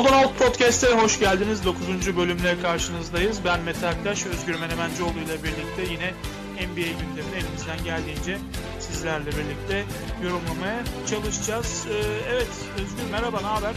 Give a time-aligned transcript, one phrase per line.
[0.00, 1.64] Baldan Alt Podcast'e hoş geldiniz.
[1.64, 2.16] 9.
[2.16, 3.44] bölümle karşınızdayız.
[3.44, 6.12] Ben Mete Aktaş, Özgür Menemencioğlu ile birlikte yine
[6.66, 8.38] NBA gündemini elimizden geldiğince
[8.78, 9.84] sizlerle birlikte
[10.24, 11.86] yorumlamaya çalışacağız.
[11.90, 11.94] Ee,
[12.32, 13.74] evet Özgür merhaba, ne haber?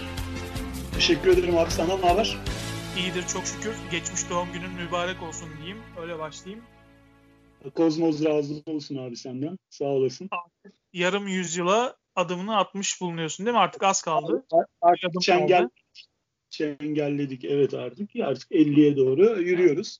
[0.93, 1.71] Teşekkür ederim abi.
[1.71, 2.37] Sana ne haber?
[2.97, 3.75] İyidir çok şükür.
[3.91, 5.77] Geçmiş doğum günün mübarek olsun diyeyim.
[6.01, 6.63] Öyle başlayayım.
[7.75, 9.57] Kozmos razı olsun abi senden.
[9.69, 10.29] Sağ olasın.
[10.93, 13.61] Yarım yüzyıla adımını atmış bulunuyorsun değil mi?
[13.61, 14.45] Artık az kaldı.
[14.81, 15.69] Artık çengel,
[16.53, 18.09] çengelledik evet artık.
[18.23, 19.99] Artık 50'ye doğru yürüyoruz.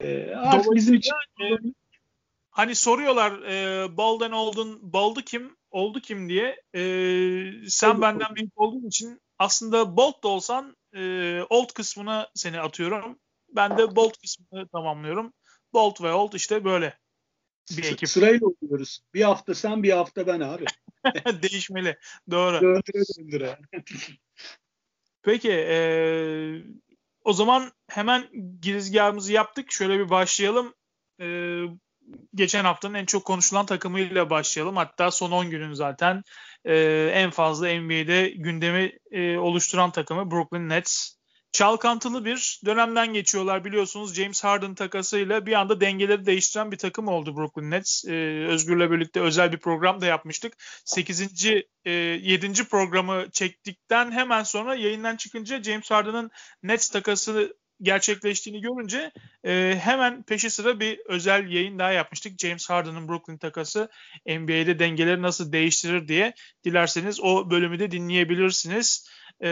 [0.00, 1.44] Ee, artık bizim için e,
[2.50, 6.62] hani soruyorlar e, Balden oldun, Baldı kim, oldu kim diye.
[6.74, 6.82] E,
[7.68, 13.18] sen benden büyük olduğun için aslında Bolt da olsan e, old kısmına seni atıyorum.
[13.48, 15.32] Ben de Bolt kısmını tamamlıyorum.
[15.72, 16.98] Bolt ve Old işte böyle
[17.70, 18.08] bir ekip.
[18.08, 19.00] Sırayla oluyoruz.
[19.14, 20.64] Bir hafta sen bir hafta ben abi.
[21.42, 21.98] Değişmeli.
[22.30, 22.60] Doğru.
[22.60, 23.58] Döndüre döndüre.
[25.26, 25.78] Peki e,
[27.24, 28.26] o zaman hemen
[28.60, 29.72] girizgahımızı yaptık.
[29.72, 30.74] Şöyle bir başlayalım.
[31.20, 31.26] E,
[32.34, 34.76] geçen haftanın en çok konuşulan takımıyla başlayalım.
[34.76, 36.22] Hatta son 10 günün zaten
[36.64, 36.74] e,
[37.14, 41.16] en fazla NBA'de gündemi e, oluşturan takımı Brooklyn Nets
[41.52, 44.14] çalkantılı bir dönemden geçiyorlar biliyorsunuz.
[44.14, 48.04] James Harden takasıyla bir anda dengeleri değiştiren bir takım oldu Brooklyn Nets.
[48.04, 50.52] Ee, Özgür'le birlikte özel bir program da yapmıştık.
[50.84, 51.46] 8.
[51.84, 52.64] E, 7.
[52.64, 56.30] programı çektikten hemen sonra yayından çıkınca James Harden'ın
[56.62, 59.12] Nets takası gerçekleştiğini görünce
[59.44, 62.38] e, hemen peşi sıra bir özel yayın daha yapmıştık.
[62.40, 63.88] James Harden'ın Brooklyn takası
[64.26, 66.34] NBA'de dengeleri nasıl değiştirir diye.
[66.64, 69.08] Dilerseniz o bölümü de dinleyebilirsiniz
[69.42, 69.48] e,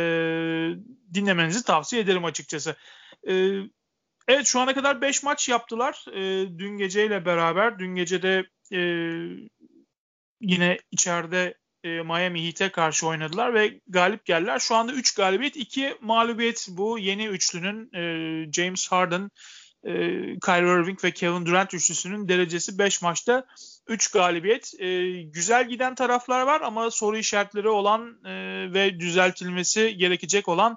[1.15, 2.77] dinlemenizi tavsiye ederim açıkçası.
[3.29, 3.33] E,
[4.29, 6.05] evet şu ana kadar 5 maç yaptılar.
[6.13, 7.79] E, dün geceyle beraber.
[7.79, 8.81] Dün gecede e,
[10.41, 14.59] yine içeride e, Miami Heat'e karşı oynadılar ve galip geldiler.
[14.59, 19.31] Şu anda 3 galibiyet, 2 mağlubiyet bu yeni üçlünün e, James Harden,
[19.85, 19.93] e,
[20.39, 23.47] Kyrie Irving ve Kevin Durant üçlüsünün derecesi 5 maçta
[23.87, 24.73] 3 galibiyet.
[24.81, 28.33] E, güzel giden taraflar var ama soru işaretleri olan e,
[28.75, 30.77] ve düzeltilmesi gerekecek olan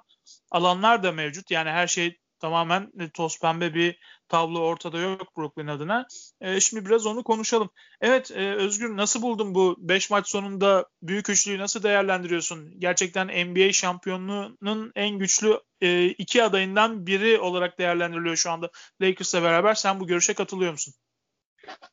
[0.50, 1.50] alanlar da mevcut.
[1.50, 3.98] Yani her şey tamamen toz pembe bir
[4.28, 6.06] tablo ortada yok Brooklyn adına.
[6.40, 7.70] E, şimdi biraz onu konuşalım.
[8.00, 12.80] Evet e, Özgür nasıl buldun bu 5 maç sonunda büyük üçlüyü nasıl değerlendiriyorsun?
[12.80, 18.70] Gerçekten NBA şampiyonluğunun en güçlü e, iki adayından biri olarak değerlendiriliyor şu anda
[19.00, 19.74] Lakers'la beraber.
[19.74, 20.94] Sen bu görüşe katılıyor musun?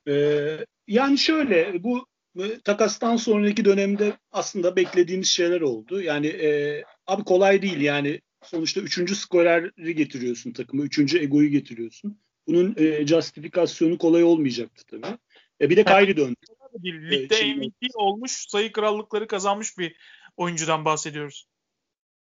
[0.08, 2.08] Ee, yani şöyle bu
[2.40, 6.02] e, takastan sonraki dönemde aslında beklediğimiz şeyler oldu.
[6.02, 12.20] Yani e, abi kolay değil yani sonuçta üçüncü skoreri getiriyorsun takımı, üçüncü egoyu getiriyorsun.
[12.48, 15.18] Bunun e, justifikasyonu kolay olmayacaktı tabii.
[15.62, 16.36] E, bir de Kyrie döndü.
[16.84, 19.96] Ligde e, MVP olmuş, sayı krallıkları kazanmış bir
[20.38, 21.48] oyuncudan bahsediyoruz.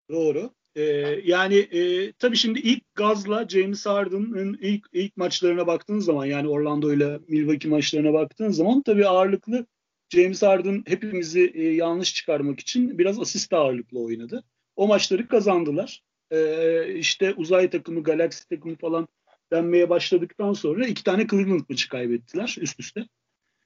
[0.09, 0.53] Doğru.
[0.75, 0.81] Ee,
[1.24, 6.94] yani e, tabii şimdi ilk gazla James Harden'ın ilk ilk maçlarına baktığın zaman yani Orlando
[6.94, 9.66] ile Milwaukee maçlarına baktığın zaman tabii ağırlıklı
[10.09, 14.44] James Harden hepimizi e, yanlış çıkarmak için biraz asist ağırlıklı oynadı.
[14.75, 16.03] O maçları kazandılar.
[16.31, 19.07] E, işte uzay takımı, galaksi takımı falan
[19.51, 23.06] denmeye başladıktan sonra iki tane Cleveland maçı kaybettiler üst üste.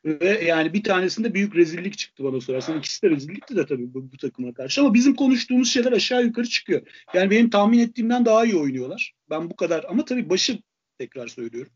[0.06, 2.80] Ve yani bir tanesinde büyük rezillik çıktı bana sorarsan.
[2.80, 4.82] İkisi de rezillikti de tabii bu, bu takıma karşı.
[4.82, 6.82] Ama bizim konuştuğumuz şeyler aşağı yukarı çıkıyor.
[7.14, 9.14] Yani benim tahmin ettiğimden daha iyi oynuyorlar.
[9.30, 10.60] Ben bu kadar ama tabii başı
[10.98, 11.72] tekrar söylüyorum.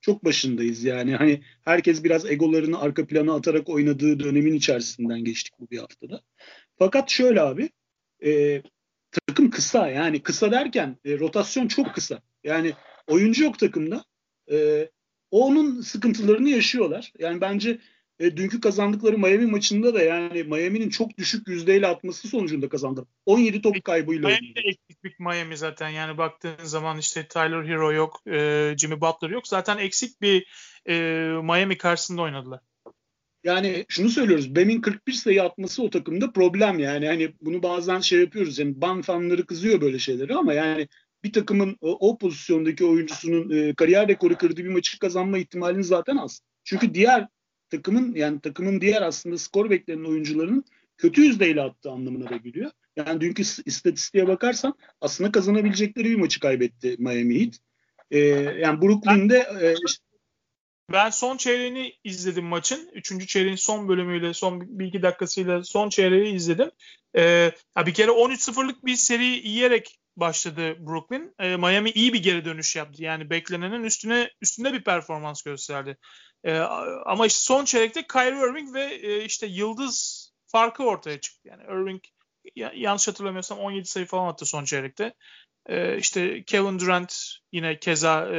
[0.00, 1.16] Çok başındayız yani.
[1.16, 6.22] Hani herkes biraz egolarını arka plana atarak oynadığı dönemin içerisinden geçtik bu bir haftada.
[6.78, 7.70] Fakat şöyle abi
[8.24, 8.62] e,
[9.26, 12.22] takım kısa yani kısa derken e, rotasyon çok kısa.
[12.44, 12.72] Yani
[13.06, 14.04] oyuncu yok takımda.
[14.50, 14.88] E,
[15.30, 17.12] onun sıkıntılarını yaşıyorlar.
[17.18, 17.78] Yani bence
[18.20, 23.06] e, dünkü kazandıkları Miami maçında da yani Miami'nin çok düşük yüzdeyle atması sonucunda kazandı.
[23.26, 24.28] 17 top kaybıyla.
[24.28, 29.30] Miami'de eksik bir Miami zaten yani baktığın zaman işte Tyler Hero yok, e, Jimmy Butler
[29.30, 29.48] yok.
[29.48, 30.46] Zaten eksik bir
[30.88, 30.94] e,
[31.42, 32.60] Miami karşısında oynadılar.
[33.44, 34.56] yani şunu söylüyoruz.
[34.56, 37.06] Bem'in 41 sayı atması o takımda problem yani.
[37.06, 38.58] Hani bunu bazen şey yapıyoruz.
[38.58, 40.88] Yani ban fanları kızıyor böyle şeyleri ama yani
[41.24, 46.16] bir takımın o, o pozisyondaki oyuncusunun e, kariyer rekoru kırdığı bir maçı kazanma ihtimalini zaten
[46.16, 46.40] az.
[46.64, 47.28] Çünkü diğer
[47.70, 50.64] takımın yani takımın diğer aslında skor beklenen oyuncularının
[50.96, 52.70] kötü yüzdeyle attığı anlamına da geliyor.
[52.96, 57.54] Yani dünkü istatistiğe bakarsan aslında kazanabilecekleri bir maçı kaybetti Miami Heat.
[58.10, 58.18] Ee,
[58.60, 60.04] yani Brooklyn'de e, işte
[60.92, 62.90] ben son çeyreğini izledim maçın.
[62.94, 66.70] Üçüncü çeyreğin son bölümüyle, son bir iki dakikasıyla son çeyreği izledim.
[67.16, 67.52] Ee,
[67.86, 71.34] bir kere 13-0'lık bir seri yiyerek başladı Brooklyn.
[71.38, 73.02] Ee, Miami iyi bir geri dönüş yaptı.
[73.02, 75.96] Yani beklenenin üstüne üstünde bir performans gösterdi.
[76.44, 76.58] Ee,
[77.06, 81.48] ama işte son çeyrekte Kyrie Irving ve e, işte yıldız farkı ortaya çıktı.
[81.48, 82.02] Yani Irving
[82.74, 85.14] yanlış hatırlamıyorsam 17 sayı falan attı son çeyrekte.
[85.66, 87.14] Ee, işte Kevin Durant
[87.52, 88.38] yine keza e,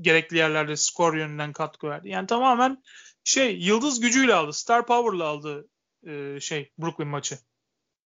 [0.00, 2.08] gerekli yerlerde skor yönünden katkı verdi.
[2.08, 2.82] Yani tamamen
[3.24, 4.52] şey yıldız gücüyle aldı.
[4.52, 5.68] Star Power'la aldı
[6.06, 7.38] e, şey Brooklyn maçı.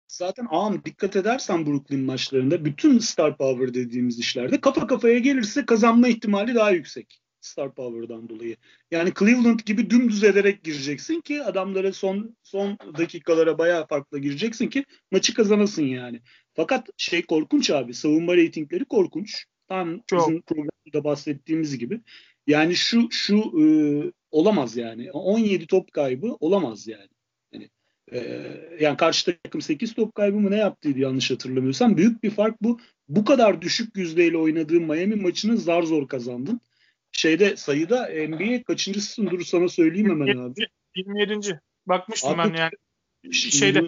[0.08, 6.08] Zaten ağam dikkat edersen Brooklyn maçlarında bütün Star Power dediğimiz işlerde kafa kafaya gelirse kazanma
[6.08, 7.22] ihtimali daha yüksek.
[7.46, 8.58] Star Power'dan dolayı.
[8.92, 14.86] Yani Cleveland gibi dümdüz ederek gireceksin ki adamlara son son dakikalara bayağı farklı gireceksin ki
[15.12, 16.22] maçı kazanasın yani.
[16.54, 17.94] Fakat şey korkunç abi.
[17.94, 19.46] Savunma reytingleri korkunç.
[19.68, 20.20] Tam Çok.
[20.20, 22.02] bizim programda bahsettiğimiz gibi.
[22.48, 23.66] Yani şu şu e,
[24.32, 25.12] olamaz yani.
[25.12, 27.10] 17 top kaybı olamaz yani.
[28.12, 31.98] Yani, e, yani karşı takım 8 top kaybı mı ne yaptıydı yanlış hatırlamıyorsam.
[31.98, 32.80] Büyük bir fark bu.
[33.08, 36.62] Bu kadar düşük yüzdeyle oynadığın Miami maçını zar zor kazandın
[37.16, 40.68] şeyde sayıda NBA kaçıncısın dur sana söyleyeyim hemen 27, abi.
[40.96, 41.62] 27.
[41.86, 42.72] Bakmıştım abi, ben yani.
[43.34, 43.82] Şeyde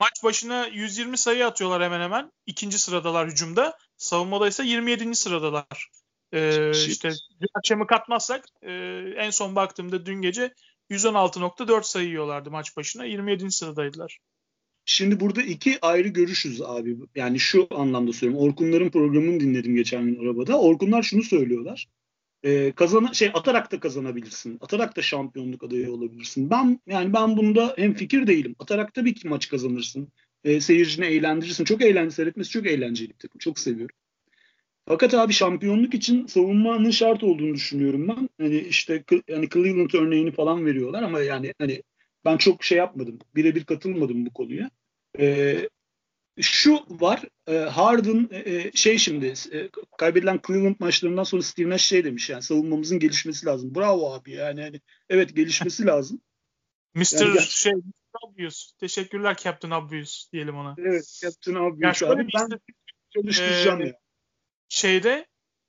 [0.00, 2.32] maç başına 120 sayı atıyorlar hemen hemen.
[2.46, 3.78] İkinci sıradalar hücumda.
[3.96, 5.14] Savunmada ise 27.
[5.14, 5.90] sıradalar.
[6.32, 7.10] Ee, işte
[7.54, 8.72] akşamı katmazsak e,
[9.16, 10.54] en son baktığımda dün gece
[10.90, 13.04] 116.4 sayı yiyorlardı maç başına.
[13.04, 13.50] 27.
[13.50, 14.18] sıradaydılar.
[14.84, 16.96] Şimdi burada iki ayrı görüşüz abi.
[17.14, 18.48] Yani şu anlamda söylüyorum.
[18.48, 20.60] Orkunların programını dinledim geçen gün arabada.
[20.60, 21.88] Orkunlar şunu söylüyorlar
[22.44, 24.58] e, kazana şey atarak da kazanabilirsin.
[24.60, 26.50] Atarak da şampiyonluk adayı olabilirsin.
[26.50, 28.56] Ben yani ben bunda hem fikir değilim.
[28.58, 30.12] Atarak tabii ki maç kazanırsın.
[30.44, 31.64] E, seyircini eğlendirirsin.
[31.64, 33.38] Çok eğlenceli seyretmesi çok eğlenceli bir takım.
[33.38, 33.96] Çok seviyorum.
[34.88, 38.28] Fakat abi şampiyonluk için savunmanın şart olduğunu düşünüyorum ben.
[38.40, 41.82] Hani işte yani Cleveland örneğini falan veriyorlar ama yani hani
[42.24, 43.18] ben çok şey yapmadım.
[43.34, 44.70] Birebir katılmadım bu konuya.
[45.18, 45.68] Ee,
[46.40, 51.84] şu var e, Harden e, e, şey şimdi e, kaybedilen Cleveland maçlarından sonra Steve Nash
[51.84, 53.74] şey demiş yani savunmamızın gelişmesi lazım.
[53.74, 56.20] Bravo abi yani hani, evet gelişmesi lazım.
[56.94, 57.26] Mr.
[57.26, 57.72] Yani, şey
[58.22, 58.72] Obvious.
[58.80, 60.74] Teşekkürler Captain Obvious diyelim ona.
[60.78, 62.28] Evet Captain Obvious yani abi.
[62.34, 62.48] Ben
[63.14, 63.94] çalıştıracağım e, ya.
[64.74, 65.26] Şeyde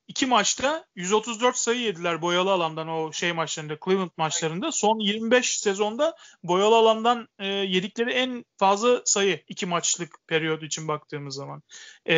[0.08, 4.72] iki maçta 134 sayı yediler boyalı alandan o şey maçlarında Cleveland maçlarında.
[4.72, 11.36] Son 25 sezonda boyalı alandan e, yedikleri en fazla sayı iki maçlık periyot için baktığımız
[11.36, 11.64] zaman.
[12.10, 12.16] E,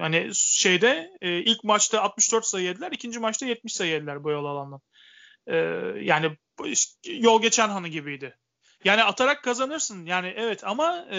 [0.00, 4.80] hani şeyde e, ilk maçta 64 sayı yediler, ikinci maçta 70 sayı yediler boyalı alandan.
[5.46, 5.56] E,
[6.02, 6.36] yani
[7.06, 8.36] yol geçen hanı gibiydi.
[8.84, 10.06] Yani atarak kazanırsın.
[10.06, 11.18] Yani evet ama e,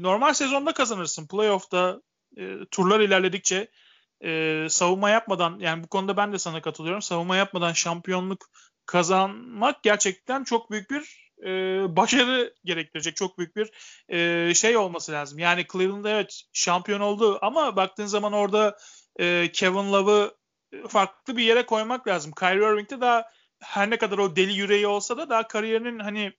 [0.00, 1.26] normal sezonda kazanırsın.
[1.26, 2.02] Playoff'ta
[2.36, 3.68] e, turlar ilerledikçe
[4.24, 7.02] e, savunma yapmadan yani bu konuda ben de sana katılıyorum.
[7.02, 8.46] Savunma yapmadan şampiyonluk
[8.86, 11.50] kazanmak gerçekten çok büyük bir e,
[11.96, 13.16] başarı gerektirecek.
[13.16, 13.70] Çok büyük bir
[14.08, 15.38] e, şey olması lazım.
[15.38, 18.76] Yani Cleveland evet şampiyon oldu ama baktığın zaman orada
[19.20, 20.34] e, Kevin Love'ı
[20.88, 22.32] farklı bir yere koymak lazım.
[22.32, 23.24] Kyrie Irving'de daha
[23.60, 26.32] her ne kadar o deli yüreği olsa da daha kariyerinin hani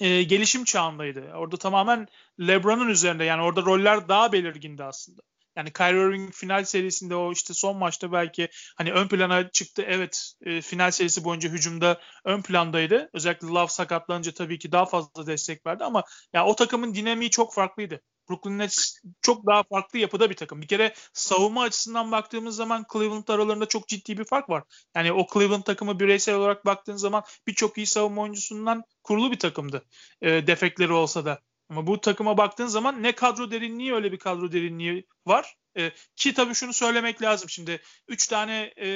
[0.00, 1.32] e, gelişim çağındaydı.
[1.34, 2.08] Orada tamamen
[2.40, 5.22] LeBron'un üzerinde yani orada roller daha belirgindi aslında.
[5.58, 9.84] Yani Kyrie Irving final serisinde o işte son maçta belki hani ön plana çıktı.
[9.86, 13.10] Evet e, final serisi boyunca hücumda ön plandaydı.
[13.12, 17.54] Özellikle Love sakatlanınca tabii ki daha fazla destek verdi ama ya o takımın dinamiği çok
[17.54, 18.00] farklıydı.
[18.28, 20.62] Brooklyn Nets çok daha farklı yapıda bir takım.
[20.62, 24.64] Bir kere savunma açısından baktığımız zaman Cleveland aralarında çok ciddi bir fark var.
[24.94, 29.84] Yani o Cleveland takımı bireysel olarak baktığın zaman birçok iyi savunma oyuncusundan kurulu bir takımdı.
[30.22, 31.40] E, defekleri olsa da.
[31.70, 35.56] Ama bu takıma baktığın zaman ne kadro derinliği öyle bir kadro derinliği var.
[35.76, 37.80] E, ki tabii şunu söylemek lazım şimdi.
[38.08, 38.88] 3 tane e,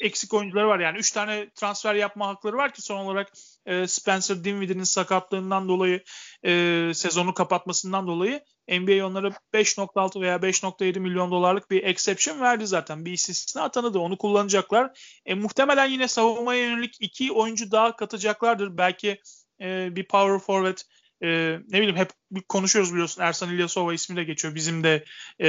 [0.00, 0.80] eksik oyuncuları var.
[0.80, 3.32] Yani 3 tane transfer yapma hakları var ki son olarak
[3.66, 6.04] e, Spencer Dinwiddie'nin sakatlığından dolayı
[6.44, 13.04] e, sezonu kapatmasından dolayı NBA onlara 5.6 veya 5.7 milyon dolarlık bir exception verdi zaten.
[13.04, 13.98] Bir istisna tanıdı.
[13.98, 14.98] Onu kullanacaklar.
[15.26, 18.78] E, muhtemelen yine savunmaya yönelik iki oyuncu daha katacaklardır.
[18.78, 19.20] Belki
[19.60, 20.78] e, bir power forward
[21.22, 22.10] e, ne bileyim hep
[22.48, 24.54] konuşuyoruz biliyorsun Ersan İlyasova ismi de geçiyor.
[24.54, 25.04] Bizim de
[25.40, 25.48] e,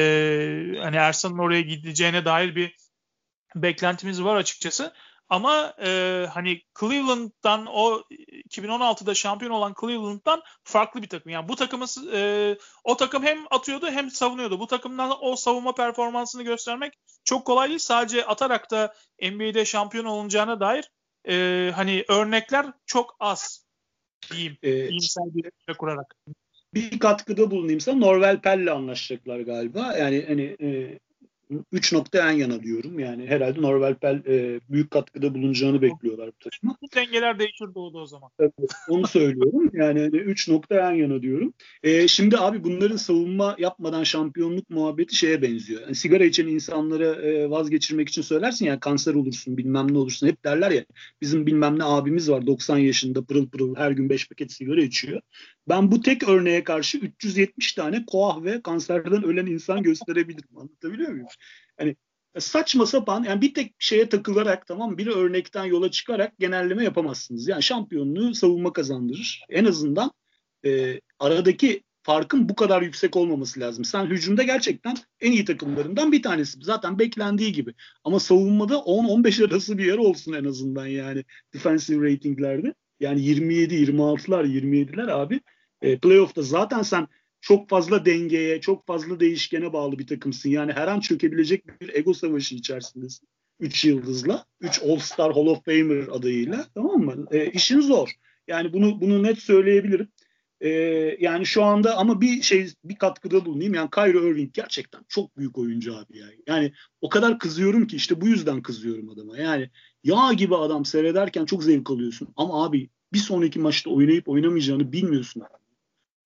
[0.80, 2.76] hani Ersan'ın oraya gideceğine dair bir
[3.56, 4.94] beklentimiz var açıkçası.
[5.30, 8.04] Ama e, hani Cleveland'dan o
[8.50, 11.32] 2016'da şampiyon olan Cleveland'dan farklı bir takım.
[11.32, 14.60] Yani bu takımı e, o takım hem atıyordu hem savunuyordu.
[14.60, 17.80] Bu takımdan o savunma performansını göstermek çok kolay değil.
[17.80, 20.92] Sadece atarak da NBA'de şampiyon olunacağına dair
[21.30, 23.63] e, hani örnekler çok az
[24.32, 24.58] diyeyim.
[24.64, 26.16] Ee, iyimser bir kurarak.
[26.74, 27.98] Bir katkıda bulunayım sana.
[27.98, 29.98] Norvel Pell'le anlaşacaklar galiba.
[29.98, 31.00] Yani hani e,
[31.72, 33.00] 3 nokta en yana diyorum.
[33.00, 36.78] Yani herhalde Norvel Pel e, büyük katkıda bulunacağını bekliyorlar bu takıma.
[36.96, 38.30] Dengeler değişir doğdu o zaman.
[38.40, 38.54] Evet,
[38.90, 39.70] onu söylüyorum.
[39.74, 41.54] Yani 3 hani nokta en yana diyorum.
[41.84, 45.82] E, şimdi abi bunların savunma yapmadan şampiyonluk muhabbeti şeye benziyor.
[45.82, 50.28] Yani sigara içen insanları e, vazgeçirmek için söylersin ya kanser olursun bilmem ne olursun.
[50.28, 50.86] Hep derler ya
[51.22, 55.22] bizim bilmem ne abimiz var 90 yaşında pırıl pırıl her gün 5 paket sigara içiyor.
[55.68, 60.58] Ben bu tek örneğe karşı 370 tane koah ve kanserden ölen insan gösterebilirim.
[60.58, 61.28] Anlatabiliyor muyum?
[61.80, 61.96] Yani
[62.40, 67.48] saçma sapan yani bir tek şeye takılarak tamam bir örnekten yola çıkarak genelleme yapamazsınız.
[67.48, 69.46] Yani şampiyonluğu savunma kazandırır.
[69.50, 70.12] En azından
[70.66, 73.86] e, aradaki farkın bu kadar yüksek olmaması lazım.
[73.86, 76.60] Sen hücumda gerçekten en iyi takımlarından bir tanesi.
[76.62, 77.74] Zaten beklendiği gibi.
[78.04, 82.74] Ama savunmada 10-15 arası bir yer olsun en azından yani defensive ratinglerde.
[83.00, 85.40] Yani 27, 26'lar, 27'ler abi.
[85.84, 87.08] E, playoff'ta zaten sen
[87.42, 90.50] çok fazla dengeye, çok fazla değişkene bağlı bir takımsın.
[90.50, 93.28] Yani her an çökebilecek bir ego savaşı içerisindesin.
[93.60, 97.26] Üç yıldızla, üç All-Star Hall of Famer adayıyla tamam mı?
[97.32, 98.12] E, işin zor.
[98.48, 100.08] Yani bunu bunu net söyleyebilirim.
[100.62, 100.70] E,
[101.20, 103.74] yani şu anda ama bir şey bir katkıda bulunayım.
[103.74, 106.40] Yani Kyrie Irving gerçekten çok büyük oyuncu abi yani.
[106.48, 109.38] Yani o kadar kızıyorum ki işte bu yüzden kızıyorum adama.
[109.38, 109.70] Yani
[110.04, 112.28] yağ gibi adam seyrederken çok zevk alıyorsun.
[112.36, 115.44] Ama abi bir sonraki maçta oynayıp oynamayacağını bilmiyorsun.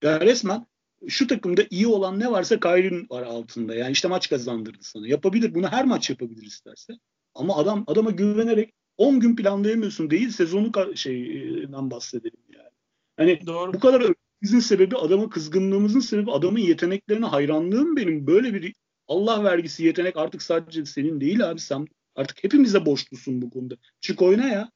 [0.02, 0.66] Ya resmen
[1.08, 3.74] şu takımda iyi olan ne varsa Kyrie'nin var altında.
[3.74, 5.08] Yani işte maç kazandırdı sana.
[5.08, 5.54] Yapabilir.
[5.54, 6.92] Bunu her maç yapabilir isterse.
[7.34, 12.70] Ama adam adama güvenerek 10 gün planlayamıyorsun değil sezonu şeyden bahsedelim yani.
[13.16, 13.74] Hani Doğru.
[13.74, 14.12] bu kadar
[14.42, 18.26] bizim sebebi adama kızgınlığımızın sebebi adamın yeteneklerine hayranlığım benim.
[18.26, 18.74] Böyle bir
[19.08, 23.76] Allah vergisi yetenek artık sadece senin değil abi sen artık hepimize borçlusun bu konuda.
[24.00, 24.70] Çık oyna ya.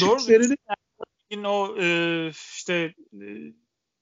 [0.00, 0.18] Doğru.
[0.18, 0.28] Çık
[1.30, 3.24] Yani, o e, işte e,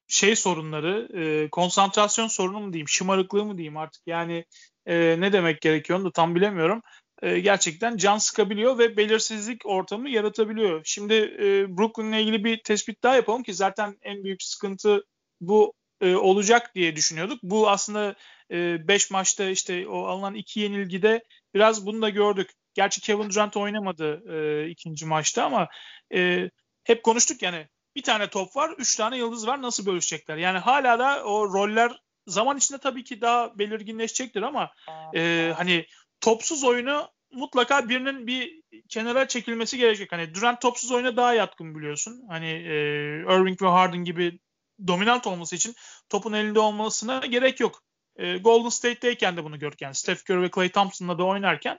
[0.09, 4.45] şey sorunları, e, konsantrasyon sorunu mu diyeyim, şımarıklığı mı diyeyim artık yani
[4.87, 6.83] e, ne demek gerekiyor onu da tam bilemiyorum.
[7.23, 10.81] E, gerçekten can sıkabiliyor ve belirsizlik ortamı yaratabiliyor.
[10.85, 15.05] Şimdi e, Brooklyn'le ilgili bir tespit daha yapalım ki zaten en büyük sıkıntı
[15.41, 17.39] bu e, olacak diye düşünüyorduk.
[17.43, 18.15] Bu aslında
[18.51, 22.51] 5 e, maçta işte o alınan iki yenilgide biraz bunu da gördük.
[22.75, 25.69] Gerçi Kevin Durant oynamadı e, ikinci maçta ama
[26.15, 26.51] e,
[26.89, 29.63] hep konuştuk yani bir tane top var, üç tane yıldız var.
[29.63, 30.37] Nasıl bölüşecekler?
[30.37, 34.71] Yani hala da o roller zaman içinde tabii ki daha belirginleşecektir ama
[35.15, 35.87] e, hani
[36.21, 40.13] topsuz oyunu mutlaka birinin bir kenara çekilmesi gerekecek.
[40.13, 42.25] Hani Durant topsuz oyuna daha yatkın biliyorsun.
[42.29, 42.75] Hani e,
[43.21, 44.39] Irving ve Harden gibi
[44.87, 45.75] dominant olması için
[46.09, 47.83] topun elinde olmasına gerek yok.
[48.17, 49.83] E, Golden State'teyken de bunu gördük.
[49.83, 51.79] Yani Steph Curry ve Klay Thompson'la da oynarken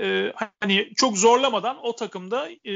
[0.00, 2.72] e, hani çok zorlamadan o takımda e,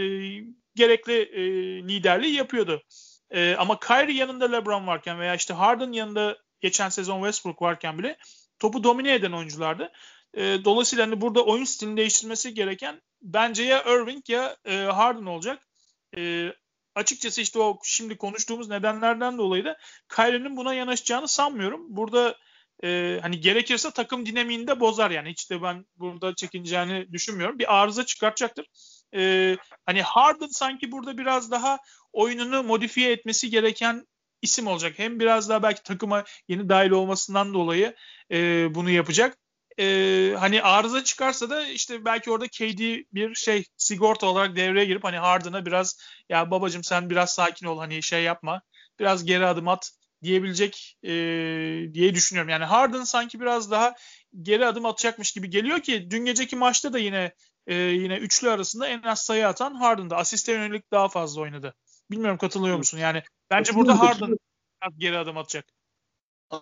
[0.74, 1.42] gerekli e,
[1.88, 2.82] liderliği yapıyordu.
[3.30, 8.18] E, ama Kyrie yanında LeBron varken veya işte Harden yanında geçen sezon Westbrook varken bile
[8.58, 9.92] topu domine eden oyunculardı.
[10.34, 15.68] E, dolayısıyla hani burada oyun stilini değiştirmesi gereken bence ya Irving ya e, Harden olacak.
[16.16, 16.52] E,
[16.94, 21.86] açıkçası işte o şimdi konuştuğumuz nedenlerden dolayı da Kyrie'nin buna yanaşacağını sanmıyorum.
[21.88, 22.36] Burada
[22.84, 27.58] e, hani gerekirse takım dinamiğini bozar yani hiç de ben burada çekineceğini düşünmüyorum.
[27.58, 28.66] Bir arıza çıkartacaktır
[29.14, 29.56] e,
[29.86, 31.78] hani Harden sanki burada biraz daha
[32.12, 34.06] oyununu modifiye etmesi gereken
[34.42, 34.98] isim olacak.
[34.98, 37.94] Hem biraz daha belki takıma yeni dahil olmasından dolayı
[38.30, 39.38] e, bunu yapacak.
[39.78, 45.04] E, hani arıza çıkarsa da işte belki orada KD bir şey sigorta olarak devreye girip
[45.04, 48.62] hani Harden'a biraz ya babacım sen biraz sakin ol hani şey yapma
[48.98, 49.90] biraz geri adım at
[50.22, 51.10] diyebilecek e,
[51.94, 52.48] diye düşünüyorum.
[52.48, 53.94] Yani Harden sanki biraz daha
[54.42, 57.34] geri adım atacakmış gibi geliyor ki dün geceki maçta da yine
[57.66, 60.16] e, yine üçlü arasında en az sayı atan Harden'da.
[60.16, 61.74] Asiste yönelik daha fazla oynadı.
[62.10, 62.98] Bilmiyorum katılıyor musun?
[62.98, 64.36] Yani bence burada Harden
[64.98, 65.64] geri adım atacak.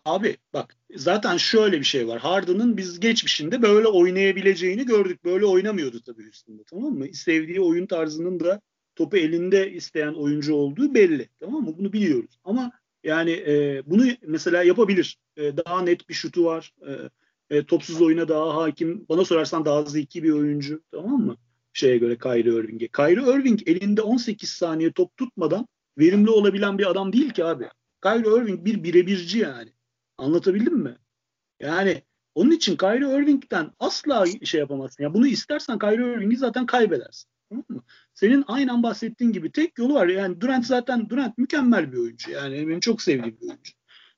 [0.04, 2.20] Abi bak zaten şöyle bir şey var.
[2.20, 5.24] Harden'ın biz geçmişinde böyle oynayabileceğini gördük.
[5.24, 7.14] Böyle oynamıyordu tabii üstünde tamam mı?
[7.14, 8.60] Sevdiği oyun tarzının da
[8.96, 11.28] topu elinde isteyen oyuncu olduğu belli.
[11.40, 11.78] Tamam mı?
[11.78, 12.38] Bunu biliyoruz.
[12.44, 12.72] Ama
[13.04, 15.18] yani e, bunu mesela yapabilir.
[15.36, 16.72] E, daha net bir şutu var.
[16.88, 17.10] E,
[17.56, 19.06] e, topsuz oyuna daha hakim.
[19.08, 20.82] Bana sorarsan daha zeki bir oyuncu.
[20.92, 21.36] Tamam mı?
[21.72, 22.88] Şeye göre Kyrie Irving'e.
[22.88, 27.68] Kyrie Irving elinde 18 saniye top tutmadan verimli olabilen bir adam değil ki abi.
[28.02, 29.72] Kyrie Irving bir birebirci yani.
[30.18, 30.96] Anlatabildim mi?
[31.60, 32.02] Yani
[32.34, 35.02] Onun için Kyrie Irving'den asla şey yapamazsın.
[35.04, 37.30] Ya bunu istersen Kyrie Irving'i zaten kaybedersin.
[37.48, 37.82] Tamam mı?
[38.14, 40.06] Senin aynen bahsettiğin gibi tek yolu var.
[40.06, 42.30] Yani Durant zaten Durant mükemmel bir oyuncu.
[42.30, 43.72] Yani benim çok sevdiğim bir oyuncu.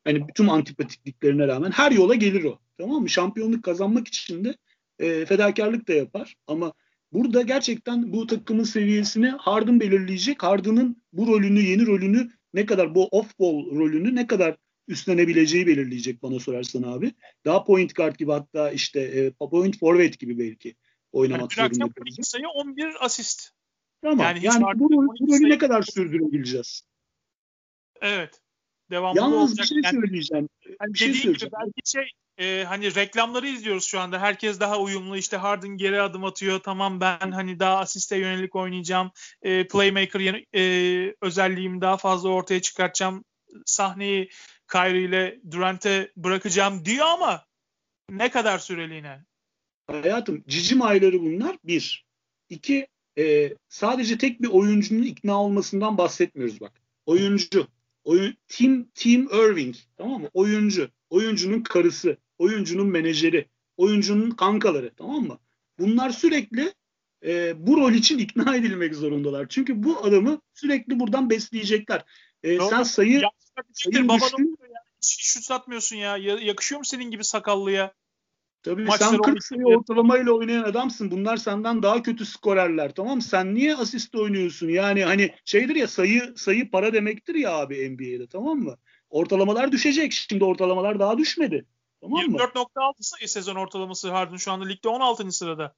[0.05, 2.59] Hani bütün antipatikliklerine rağmen her yola gelir o.
[2.79, 3.09] Tamam mı?
[3.09, 4.57] Şampiyonluk kazanmak için de
[4.99, 6.35] e, fedakarlık da yapar.
[6.47, 6.73] Ama
[7.13, 10.43] burada gerçekten bu takımın seviyesini Harden belirleyecek.
[10.43, 14.57] Harden'ın bu rolünü, yeni rolünü ne kadar bu off-ball rolünü ne kadar
[14.89, 17.13] üstlenebileceği belirleyecek bana sorarsan abi.
[17.45, 20.75] Daha point guard gibi hatta işte e, point forward gibi belki
[21.13, 21.93] oynamak yani zorunda.
[22.01, 23.51] 12 sayı 11 asist.
[24.03, 24.19] Tamam.
[24.19, 26.83] Yani, yani bu, bu rolü ne kadar sürdürebileceğiz?
[28.01, 28.41] Evet.
[28.91, 29.59] Devamlı Yalnız olacak.
[29.59, 30.49] bir şey yani, söyleyeceğim.
[30.67, 31.35] Yani bir şey söyleyeceğim.
[31.35, 34.21] Gibi belki şey e, hani reklamları izliyoruz şu anda.
[34.21, 35.17] Herkes daha uyumlu.
[35.17, 36.61] İşte Harden geri adım atıyor.
[36.61, 39.11] Tamam ben hani daha asiste yönelik oynayacağım.
[39.43, 43.25] E, playmaker yeni, e, özelliğimi daha fazla ortaya çıkartacağım.
[43.67, 44.31] Sahneyi
[44.73, 47.45] Kyrie ile Durant'e bırakacağım diyor ama
[48.11, 49.25] ne kadar süreliğine?
[49.91, 51.59] Hayatım cicim ayları bunlar.
[51.65, 52.07] Bir.
[52.49, 52.87] İki.
[53.19, 56.73] E, sadece tek bir oyuncunun ikna olmasından bahsetmiyoruz bak.
[57.07, 57.67] Oyuncu.
[58.05, 59.77] Oyun, Tim, Tim Irving.
[59.97, 60.29] Tamam mı?
[60.33, 60.91] Oyuncu.
[61.11, 62.17] Oyuncunun karısı.
[62.39, 63.49] Oyuncunun menajeri.
[63.77, 64.91] Oyuncunun kankaları.
[64.97, 65.39] Tamam mı?
[65.79, 66.73] Bunlar sürekli
[67.25, 69.49] e, bu rol için ikna edilmek zorundalar.
[69.49, 72.05] Çünkü bu adamı sürekli buradan besleyecekler.
[72.43, 73.23] E, sen sayı,
[73.73, 74.57] sayı düştün.
[75.03, 76.17] Hiç şut satmıyorsun ya.
[76.17, 77.95] Yakışıyor mu senin gibi sakallıya?
[78.63, 81.11] Tabii Maçları sen 40 sayı ortalamayla oynayan adamsın.
[81.11, 83.21] Bunlar senden daha kötü skorerler tamam?
[83.21, 84.69] Sen niye asist oynuyorsun?
[84.69, 88.77] Yani hani şeydir ya sayı sayı para demektir ya abi NBA'de tamam mı?
[89.11, 90.13] Ortalamalar düşecek.
[90.13, 91.67] Şimdi ortalamalar daha düşmedi.
[92.01, 92.37] Tamam mı?
[92.37, 95.33] 24.6 sayı sezon ortalaması Harden şu anda ligde 16.
[95.33, 95.75] sırada.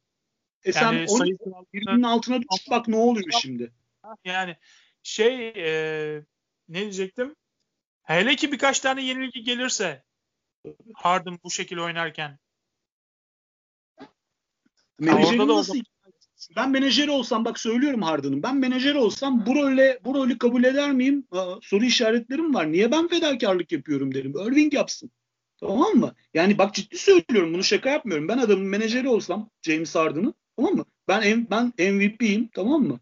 [0.64, 3.72] E yani sen 12'nin altına düş bak ne oluyor şimdi?
[4.24, 4.56] Yani
[5.02, 6.24] şey e,
[6.68, 7.36] ne diyecektim?
[8.02, 10.04] Hele ki birkaç tane yenilgi gelirse
[10.94, 12.38] Harden bu şekilde oynarken
[15.02, 15.78] Menajeri nasıl
[16.56, 18.42] ben menajeri olsam bak söylüyorum Harden'ın.
[18.42, 21.24] Ben menajeri olsam bu rolü, bu rolü kabul eder miyim?
[21.30, 22.72] Aa, soru işaretlerim var.
[22.72, 24.34] Niye ben fedakarlık yapıyorum derim.
[24.46, 25.10] Irving yapsın.
[25.60, 26.14] Tamam mı?
[26.34, 28.28] Yani bak ciddi söylüyorum bunu şaka yapmıyorum.
[28.28, 30.84] Ben adamın menajeri olsam James Harden'ın tamam mı?
[31.08, 33.00] Ben ben MVP'yim tamam mı?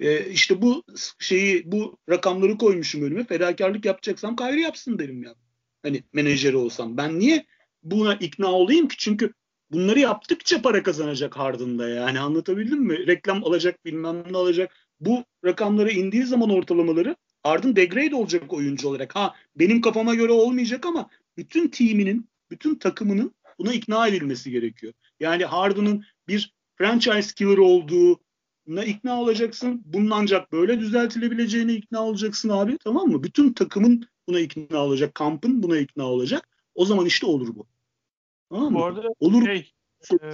[0.00, 0.82] Ee, işte bu
[1.18, 3.24] şeyi bu rakamları koymuşum önüme.
[3.24, 5.34] Fedakarlık yapacaksam Kyrie yapsın derim ya.
[5.82, 6.96] Hani menajeri olsam.
[6.96, 7.46] Ben niye
[7.82, 8.96] buna ikna olayım ki?
[8.98, 9.32] Çünkü
[9.72, 13.06] bunları yaptıkça para kazanacak Harden'da yani anlatabildim mi?
[13.06, 14.72] Reklam alacak bilmem ne alacak.
[15.00, 19.16] Bu rakamlara indiği zaman ortalamaları Harden degrade olacak oyuncu olarak.
[19.16, 24.92] Ha benim kafama göre olmayacak ama bütün timinin, bütün takımının buna ikna edilmesi gerekiyor.
[25.20, 29.82] Yani Harden'ın bir franchise killer olduğuna ikna olacaksın.
[29.84, 32.78] Bunun ancak böyle düzeltilebileceğine ikna olacaksın abi.
[32.78, 33.22] Tamam mı?
[33.22, 35.14] Bütün takımın buna ikna olacak.
[35.14, 36.48] Kampın buna ikna olacak.
[36.74, 37.66] O zaman işte olur bu.
[38.52, 39.46] Tamam Bu arada Olur.
[39.46, 39.72] Şey,
[40.22, 40.30] e,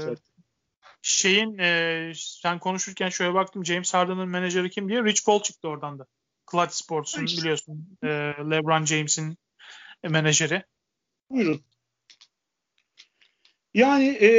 [1.02, 5.98] şeyin e, sen konuşurken şöyle baktım James Harden'ın menajeri kim diye Rich Paul çıktı oradan
[5.98, 6.06] da.
[6.52, 7.40] Clutch Sports'un işte.
[7.42, 8.08] biliyorsun e,
[8.50, 9.36] LeBron James'in
[10.08, 10.62] menajeri.
[11.30, 11.60] Buyurun.
[13.74, 14.30] Yani e,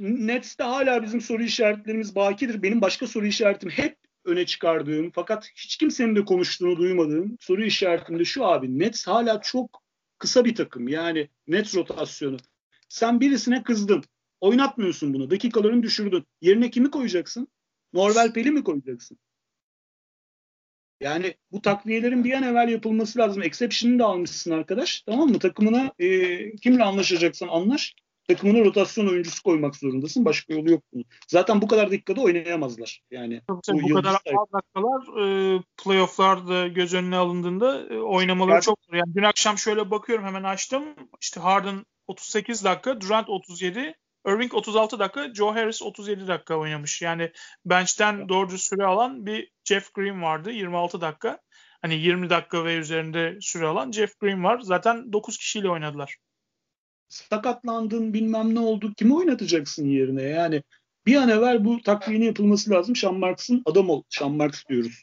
[0.00, 2.62] Nets'te hala bizim soru işaretlerimiz bakidir.
[2.62, 8.18] Benim başka soru işaretim hep öne çıkardığım fakat hiç kimsenin de konuştuğunu duymadığım soru işaretim
[8.18, 8.78] de şu abi.
[8.78, 9.82] Nets hala çok
[10.18, 10.88] kısa bir takım.
[10.88, 12.36] Yani Nets rotasyonu.
[12.90, 14.04] Sen birisine kızdın.
[14.40, 15.30] Oynatmıyorsun bunu.
[15.30, 16.26] Dakikalarını düşürdün.
[16.40, 17.48] Yerine kimi koyacaksın?
[17.92, 19.18] Norvel Peli mi koyacaksın?
[21.00, 23.42] Yani bu takviyelerin bir an evvel yapılması lazım.
[23.42, 25.02] Exception'ı da almışsın arkadaş.
[25.02, 25.38] Tamam mı?
[25.38, 27.94] Takımına e, kimle anlaşacaksan anlaş.
[28.28, 30.24] Takımına rotasyon oyuncusu koymak zorundasın.
[30.24, 31.04] Başka yolu yok bunun.
[31.28, 33.02] Zaten bu kadar dakikada oynayamazlar.
[33.10, 38.72] Yani Tabii, bu, bu kadar az dakikalar e, playoff'larda göz önüne alındığında e, oynamaları Gerçekten.
[38.72, 38.94] çok zor.
[38.96, 40.84] Yani dün akşam şöyle bakıyorum hemen açtım.
[41.20, 43.94] İşte Harden 38 dakika, Durant 37,
[44.26, 47.02] Irving 36 dakika, Joe Harris 37 dakika oynamış.
[47.02, 47.32] Yani
[47.64, 51.38] bench'ten doğru süre alan bir Jeff Green vardı 26 dakika.
[51.82, 54.60] Hani 20 dakika ve üzerinde süre alan Jeff Green var.
[54.60, 56.16] Zaten 9 kişiyle oynadılar.
[57.08, 58.92] Sakatlandın bilmem ne oldu.
[58.96, 60.22] Kimi oynatacaksın yerine?
[60.22, 60.62] Yani
[61.06, 62.96] bir an evvel bu takviyenin yapılması lazım.
[62.96, 64.02] Sean Marks'ın adam ol.
[64.08, 65.02] Sean Marks diyoruz.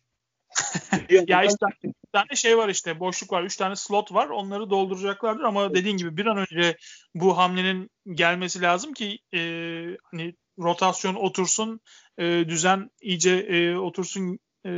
[1.27, 3.43] Ya işte bir tane şey var işte boşluk var.
[3.43, 4.27] Üç tane slot var.
[4.27, 6.77] Onları dolduracaklardır ama dediğin gibi bir an önce
[7.15, 9.39] bu hamlenin gelmesi lazım ki e,
[10.11, 11.79] hani rotasyon otursun,
[12.17, 14.39] e, düzen iyice e, otursun.
[14.65, 14.69] E,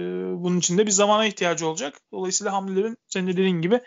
[0.43, 2.01] bunun için de bir zamana ihtiyacı olacak.
[2.11, 3.81] Dolayısıyla hamlelerin senin dediğin gibi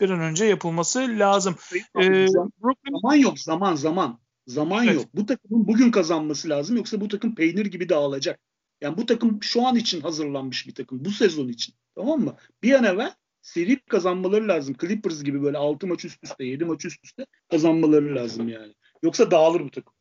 [0.00, 1.56] bir an önce yapılması lazım.
[1.74, 2.26] Ee,
[2.62, 3.00] Brooklyn...
[3.00, 4.20] Zaman yok zaman zaman.
[4.46, 4.94] Zaman evet.
[4.94, 5.04] yok.
[5.14, 8.40] Bu takımın bugün kazanması lazım yoksa bu takım peynir gibi dağılacak.
[8.80, 11.04] Yani bu takım şu an için hazırlanmış bir takım.
[11.04, 11.74] Bu sezon için.
[11.94, 12.36] Tamam mı?
[12.62, 14.76] Bir an evvel seri kazanmaları lazım.
[14.80, 18.74] Clippers gibi böyle 6 maç üst üste, 7 maç üst üste kazanmaları lazım yani.
[19.02, 19.92] Yoksa dağılır bu takım.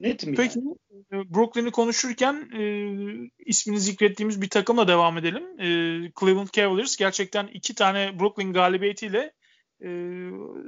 [0.00, 0.34] Net mi?
[0.36, 1.34] Peki yani?
[1.34, 2.62] Brooklyn'i konuşurken e,
[3.46, 5.60] ismini zikrettiğimiz bir takımla devam edelim.
[5.60, 5.66] E,
[6.20, 9.32] Cleveland Cavaliers gerçekten iki tane Brooklyn galibiyetiyle
[9.84, 9.90] e,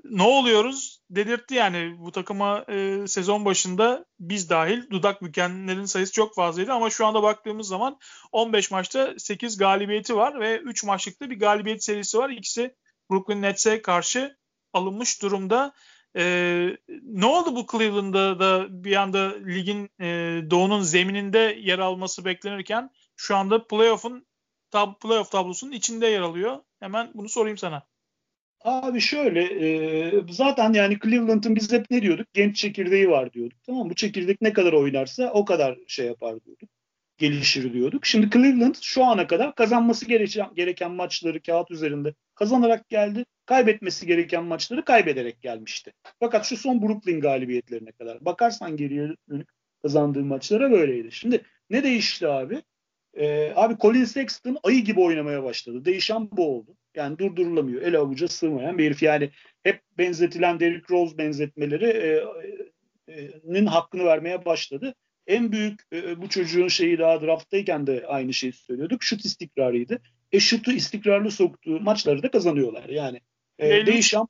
[0.04, 6.34] ne oluyoruz dedirtti yani bu takıma e, sezon başında biz dahil dudak bükenlerin sayısı çok
[6.34, 7.98] fazlaydı ama şu anda baktığımız zaman
[8.32, 12.30] 15 maçta 8 galibiyeti var ve 3 maçlıkta bir galibiyet serisi var.
[12.30, 12.74] İkisi
[13.10, 14.36] Brooklyn Nets'e karşı
[14.72, 15.72] alınmış durumda.
[16.16, 20.06] Ee, ne oldu bu Cleveland'da da bir anda ligin e,
[20.50, 24.26] doğunun zemininde yer alması beklenirken şu anda playoff'un
[24.70, 26.58] tab playoff tablosunun içinde yer alıyor.
[26.80, 27.93] Hemen bunu sorayım sana.
[28.64, 32.26] Abi şöyle e, zaten yani Cleveland'ın biz hep ne diyorduk?
[32.34, 33.58] Genç çekirdeği var diyorduk.
[33.66, 36.68] Tamam Bu çekirdek ne kadar oynarsa o kadar şey yapar diyorduk.
[37.18, 38.06] Gelişir diyorduk.
[38.06, 43.24] Şimdi Cleveland şu ana kadar kazanması gereken, gereken maçları kağıt üzerinde kazanarak geldi.
[43.46, 45.92] Kaybetmesi gereken maçları kaybederek gelmişti.
[46.20, 49.48] Fakat şu son Brooklyn galibiyetlerine kadar bakarsan geriye dönük
[49.82, 51.12] kazandığı maçlara böyleydi.
[51.12, 52.62] Şimdi ne değişti abi?
[53.14, 55.84] Ee, abi Colin Sexton ayı gibi oynamaya başladı.
[55.84, 56.76] Değişen bu oldu.
[56.96, 57.82] Yani durdurulamıyor.
[57.82, 59.02] El avuca sığmayan bir herif.
[59.02, 59.30] Yani
[59.62, 62.24] hep benzetilen Derrick Rose benzetmeleri e,
[63.14, 64.94] e, nin hakkını vermeye başladı.
[65.26, 69.02] En büyük e, bu çocuğun şeyi daha drafttayken de aynı şeyi söylüyorduk.
[69.02, 70.02] Şut istikrarıydı.
[70.32, 72.88] E şutu istikrarlı soktuğu maçları da kazanıyorlar.
[72.88, 73.20] Yani
[73.58, 74.26] e, değişen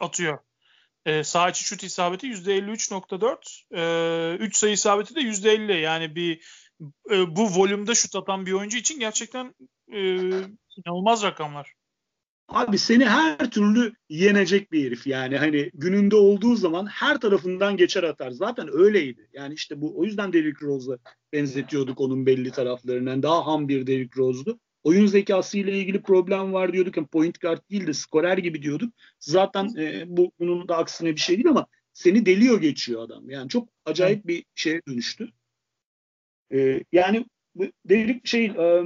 [0.00, 0.38] atıyor.
[1.06, 4.34] E, sağ içi şut isabeti %53.4.
[4.34, 5.80] E, 3 sayı isabeti de %50.
[5.80, 6.44] Yani bir
[7.10, 9.54] e, bu volümde şut atan bir oyuncu için gerçekten
[9.94, 10.20] e,
[10.76, 11.74] inanılmaz rakamlar.
[12.48, 18.02] Abi seni her türlü yenecek bir herif yani hani gününde olduğu zaman her tarafından geçer
[18.02, 18.30] atar.
[18.30, 19.28] Zaten öyleydi.
[19.32, 20.98] Yani işte bu o yüzden Derrick Rose'a
[21.32, 23.22] benzetiyorduk onun belli taraflarından.
[23.22, 24.58] Daha ham bir Derrick Rose'du.
[24.82, 26.96] Oyun zekası ile ilgili problem var diyorduk.
[26.96, 28.94] Yani point guard değil de skorer gibi diyorduk.
[29.18, 33.30] Zaten e, bu bunun da aksine bir şey değil ama seni deliyor geçiyor adam.
[33.30, 35.28] Yani çok acayip bir şeye dönüştü.
[36.54, 37.26] E, yani
[37.84, 38.84] Derrick şey e,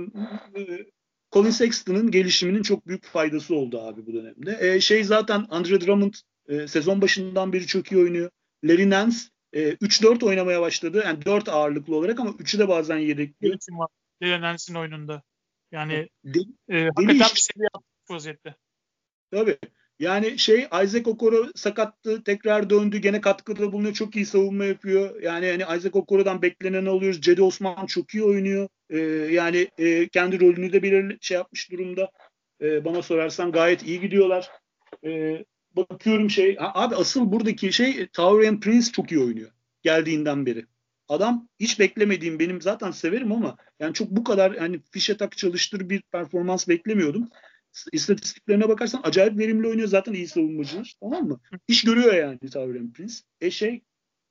[1.33, 4.59] Colin Sexton'ın gelişiminin çok büyük faydası oldu abi bu dönemde.
[4.61, 6.15] E, şey zaten Andre Drummond
[6.49, 8.31] e, sezon başından beri çok iyi oynuyor.
[8.65, 9.17] Larry Nance
[9.53, 11.03] e, 3-4 oynamaya başladı.
[11.05, 13.59] Yani 4 ağırlıklı olarak ama 3'ü de bazen yedekliyor.
[14.23, 15.23] Larry Nance'in oyununda.
[15.73, 18.55] Yani de, e, hakikaten bir seviye atmış vaziyette.
[19.31, 19.59] Tabii.
[19.99, 25.23] Yani şey Isaac Okoro sakattı, tekrar döndü, gene katkıda bulunuyor, çok iyi savunma yapıyor.
[25.23, 27.21] Yani hani Isaac Okoro'dan beklenen alıyoruz.
[27.21, 28.69] Cedi Osman çok iyi oynuyor.
[28.91, 28.99] Ee,
[29.33, 32.11] yani e, kendi rolünü de bir şey yapmış durumda.
[32.61, 34.51] Ee, bana sorarsan gayet iyi gidiyorlar.
[35.05, 35.45] Ee,
[35.77, 39.51] bakıyorum şey, abi asıl buradaki şey Taurian Prince çok iyi oynuyor.
[39.83, 40.67] Geldiğinden beri.
[41.09, 45.91] Adam hiç beklemediğim benim zaten severim ama yani çok bu kadar hani fişe tak çalıştır
[45.91, 47.29] bir performans beklemiyordum
[47.93, 49.89] istatistiklerine bakarsan acayip verimli oynuyor.
[49.89, 50.95] Zaten iyi savunmacılar.
[51.01, 51.41] Tamam mı?
[51.69, 53.15] İş görüyor yani Tavren Prince.
[53.41, 53.83] E şey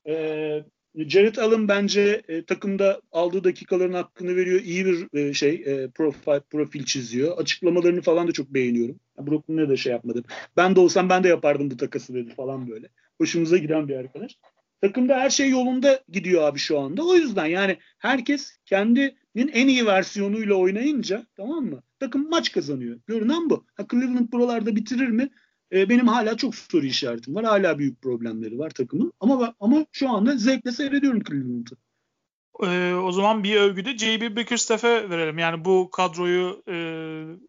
[0.08, 0.63] e,
[0.97, 4.62] Jared Allen bence e, takımda aldığı dakikaların hakkını veriyor.
[4.62, 7.38] İyi bir e, şey e, profil, profil çiziyor.
[7.38, 8.99] Açıklamalarını falan da çok beğeniyorum.
[9.17, 10.23] Brooklyn'e de şey yapmadım.
[10.58, 12.89] Ben de olsam ben de yapardım bu takası dedi falan böyle.
[13.17, 14.38] Hoşumuza giden bir arkadaş.
[14.81, 17.03] Takımda her şey yolunda gidiyor abi şu anda.
[17.03, 21.84] O yüzden yani herkes kendinin en iyi versiyonuyla oynayınca tamam mı?
[21.99, 22.99] Takım maç kazanıyor.
[23.08, 23.65] Görünen bu.
[23.75, 25.29] Ha, Cleveland buralarda bitirir mi?
[25.71, 27.45] E, benim hala çok soru işaretim var.
[27.45, 29.13] Hala büyük problemleri var takımın.
[29.19, 31.77] Ama ama şu anda zevkle seyrediyorum Cleveland'ı.
[32.63, 34.36] Ee, o zaman bir övgü de J.B.
[34.36, 35.38] Bickerstaff'e verelim.
[35.38, 36.75] Yani bu kadroyu e,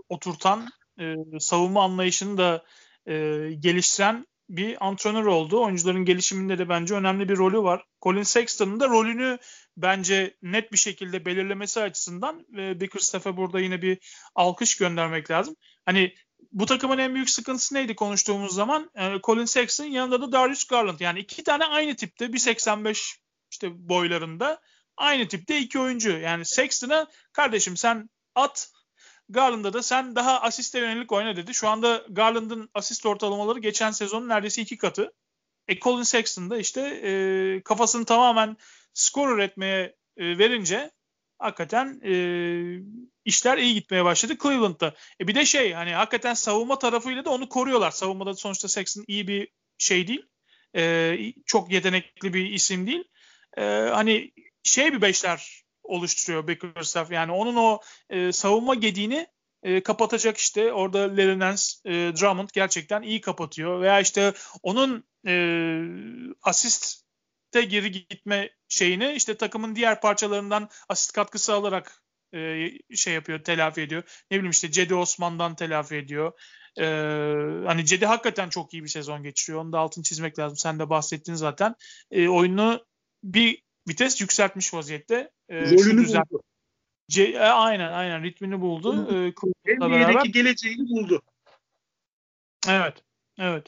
[0.08, 0.68] oturtan,
[1.00, 2.64] e, savunma anlayışını da
[3.06, 3.14] e,
[3.58, 5.64] geliştiren bir antrenör oldu.
[5.64, 7.84] Oyuncuların gelişiminde de bence önemli bir rolü var.
[8.02, 9.38] Colin Sexton'ın da rolünü
[9.76, 13.98] bence net bir şekilde belirlemesi açısından ve Bickerstaff'e burada yine bir
[14.34, 15.56] alkış göndermek lazım.
[15.84, 16.14] Hani
[16.52, 18.90] bu takımın en büyük sıkıntısı neydi konuştuğumuz zaman?
[18.94, 21.00] E, Colin Sexton yanında da Darius Garland.
[21.00, 23.16] Yani iki tane aynı tipte 1.85
[23.50, 24.60] işte boylarında
[24.96, 26.10] aynı tipte iki oyuncu.
[26.10, 28.70] Yani Sexton'a kardeşim sen at
[29.28, 31.54] Garland'a da sen daha asiste yönelik oyna dedi.
[31.54, 35.12] Şu anda Garland'ın asist ortalamaları geçen sezonun neredeyse iki katı.
[35.68, 38.56] E Colin Sexton da işte e, kafasını tamamen
[38.96, 40.90] skor üretmeye e, verince
[41.38, 42.12] hakikaten e,
[43.24, 44.94] işler iyi gitmeye başladı Cleveland'da.
[45.20, 47.90] E bir de şey hani hakikaten savunma tarafıyla da onu koruyorlar.
[47.90, 50.26] Savunmada sonuçta Sexton iyi bir şey değil.
[50.76, 53.04] E, çok yetenekli bir isim değil.
[53.58, 54.32] E, hani
[54.62, 57.12] şey bir beşler oluşturuyor Bickerstaff.
[57.12, 57.80] Yani onun o
[58.10, 59.26] e, savunma gediğini
[59.62, 63.80] e, kapatacak işte orada Larry e, Drummond gerçekten iyi kapatıyor.
[63.80, 64.32] Veya işte
[64.62, 65.34] onun e,
[66.42, 72.02] asiste geri gitme şeyini işte takımın diğer parçalarından asist katkısı alarak
[72.34, 74.02] e, şey yapıyor, telafi ediyor.
[74.30, 76.32] Ne bileyim işte Cedi Osman'dan telafi ediyor.
[76.78, 76.84] E,
[77.66, 79.64] hani Cedi hakikaten çok iyi bir sezon geçiriyor.
[79.64, 80.56] Onu da altını çizmek lazım.
[80.56, 81.74] Sen de bahsettin zaten.
[82.10, 82.86] E, oyunu
[83.24, 85.30] bir vites yükseltmiş vaziyette.
[85.48, 86.22] E, Rolünü düzen...
[86.30, 86.42] buldu.
[87.08, 89.08] C, e, aynen aynen ritmini buldu.
[89.66, 91.22] E, NBA'deki geleceğini buldu.
[92.68, 92.94] Evet.
[93.38, 93.66] Evet.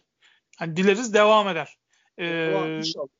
[0.58, 1.78] Hani dileriz devam eder.
[2.18, 3.17] Ee, inşallah.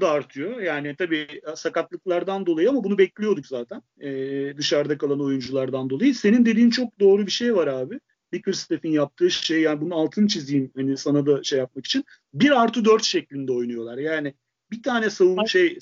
[0.00, 0.60] Da artıyor.
[0.60, 3.82] Yani tabii sakatlıklardan dolayı ama bunu bekliyorduk zaten.
[4.00, 6.14] Ee, dışarıda kalan oyunculardan dolayı.
[6.14, 8.00] Senin dediğin çok doğru bir şey var abi.
[8.32, 12.04] Bickerstaff'in yaptığı şey yani bunun altını çizeyim hani sana da şey yapmak için.
[12.34, 13.98] 1 artı 4 şeklinde oynuyorlar.
[13.98, 14.34] Yani
[14.70, 15.78] bir tane savunma şey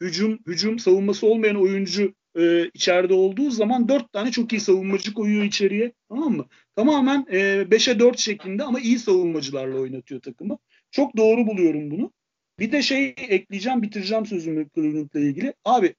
[0.00, 5.44] hücum hücum savunması olmayan oyuncu e, içeride olduğu zaman dört tane çok iyi savunmacı koyuyor
[5.44, 5.92] içeriye.
[6.08, 6.46] Tamam mı?
[6.76, 10.58] Tamamen e, 5'e 4 şeklinde ama iyi savunmacılarla oynatıyor takımı.
[10.90, 12.12] Çok doğru buluyorum bunu.
[12.58, 15.54] Bir de şey ekleyeceğim, bitireceğim sözümü Cleveland'la ilgili.
[15.64, 15.94] Abi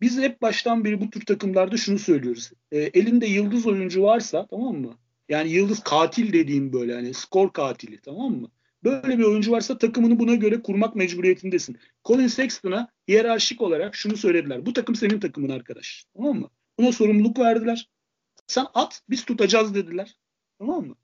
[0.00, 2.52] biz hep baştan beri bu tür takımlarda şunu söylüyoruz.
[2.72, 4.98] E, elinde yıldız oyuncu varsa tamam mı?
[5.28, 8.50] Yani yıldız katil dediğim böyle hani skor katili tamam mı?
[8.84, 11.78] Böyle bir oyuncu varsa takımını buna göre kurmak mecburiyetindesin.
[12.04, 14.66] Colin Sexton'a hiyerarşik olarak şunu söylediler.
[14.66, 16.04] Bu takım senin takımın arkadaş.
[16.16, 16.50] Tamam mı?
[16.78, 17.88] Buna sorumluluk verdiler.
[18.46, 20.16] Sen at biz tutacağız dediler.
[20.58, 20.94] Tamam mı?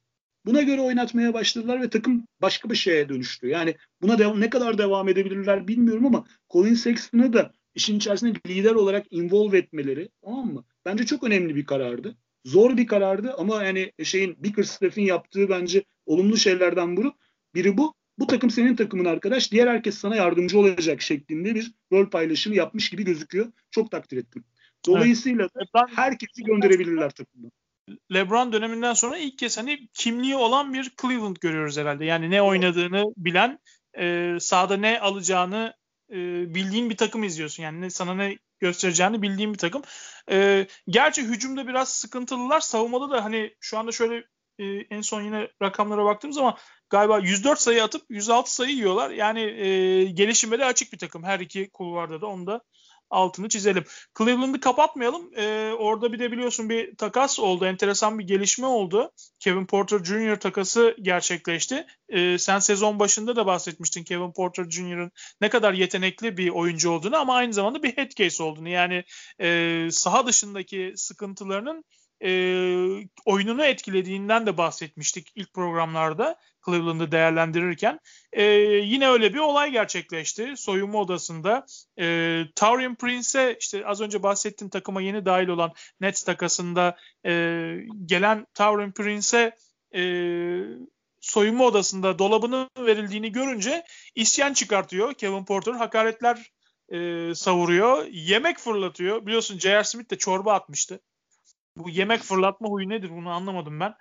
[0.47, 3.49] Buna göre oynatmaya başladılar ve takım başka bir şeye dönüştü.
[3.49, 8.75] Yani buna dev- ne kadar devam edebilirler bilmiyorum ama Colin Sexton'ı da işin içerisinde lider
[8.75, 10.65] olarak involve etmeleri tamam mı?
[10.85, 12.17] Bence çok önemli bir karardı.
[12.45, 17.13] Zor bir karardı ama yani şeyin Bickerstaff'in yaptığı bence olumlu şeylerden biri.
[17.55, 17.95] Biri bu.
[18.19, 19.53] Bu takım senin takımın arkadaş.
[19.53, 23.53] Diğer herkes sana yardımcı olacak şeklinde bir rol paylaşımı yapmış gibi gözüküyor.
[23.71, 24.45] Çok takdir ettim.
[24.87, 25.69] Dolayısıyla evet.
[25.97, 27.53] herkesi gönderebilirler takımdan.
[28.13, 32.05] LeBron döneminden sonra ilk kez hani kimliği olan bir Cleveland görüyoruz herhalde.
[32.05, 33.59] Yani ne oynadığını bilen,
[33.99, 35.75] e, sahada ne alacağını
[36.11, 36.15] e,
[36.55, 37.63] bildiğin bir takım izliyorsun.
[37.63, 39.83] Yani ne, sana ne göstereceğini bildiğin bir takım.
[40.31, 42.61] E, gerçi hücumda biraz sıkıntılılar.
[42.61, 44.25] Savunmada da hani şu anda şöyle
[44.59, 46.57] e, en son yine rakamlara baktığım zaman
[46.91, 49.11] galiba 104 sayı atıp 106 sayı yiyorlar.
[49.11, 51.25] Yani e, gelişime de açık bir takım.
[51.25, 52.61] Her iki kulvarda da onu da
[53.11, 53.85] altını çizelim.
[54.19, 55.31] Cleveland'ı kapatmayalım.
[55.37, 57.67] Ee, orada bir de biliyorsun bir takas oldu.
[57.67, 59.13] Enteresan bir gelişme oldu.
[59.39, 60.41] Kevin Porter Jr.
[60.41, 61.87] takası gerçekleşti.
[62.09, 67.17] Ee, sen sezon başında da bahsetmiştin Kevin Porter Jr.'ın ne kadar yetenekli bir oyuncu olduğunu
[67.17, 68.69] ama aynı zamanda bir head case olduğunu.
[68.69, 69.05] Yani
[69.41, 71.85] e, saha dışındaki sıkıntılarının
[72.25, 72.31] e,
[73.25, 76.37] oyununu etkilediğinden de bahsetmiştik ilk programlarda
[76.67, 78.01] Cleveland'ı değerlendirirken.
[78.33, 78.45] E,
[78.85, 80.55] yine öyle bir olay gerçekleşti.
[80.57, 81.67] Soyunma odasında
[81.99, 87.33] e, Taurian Prince'e işte az önce bahsettiğim takıma yeni dahil olan Nets takasında e,
[88.07, 89.57] gelen Taurian Prince'e
[89.95, 90.03] e,
[91.21, 95.73] soyunma odasında dolabının verildiğini görünce isyan çıkartıyor Kevin Porter.
[95.73, 96.53] Hakaretler
[96.89, 98.07] e, savuruyor.
[98.11, 99.27] Yemek fırlatıyor.
[99.27, 99.85] Biliyorsun J.R.
[99.85, 101.01] Smith de çorba atmıştı.
[101.77, 103.95] Bu yemek fırlatma huyu nedir bunu anlamadım ben.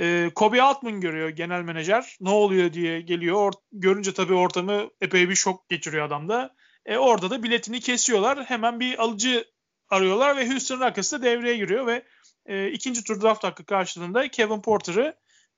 [0.00, 2.16] E, Kobe Altman görüyor genel menajer.
[2.20, 3.36] Ne oluyor diye geliyor.
[3.36, 6.54] Or- görünce tabii ortamı epey bir şok geçiriyor adamda.
[6.86, 8.44] E, orada da biletini kesiyorlar.
[8.44, 9.44] Hemen bir alıcı
[9.88, 12.04] arıyorlar ve Houston Rockets da devreye giriyor ve
[12.46, 15.16] e, ikinci tur draft hakkı karşılığında Kevin Porter'ı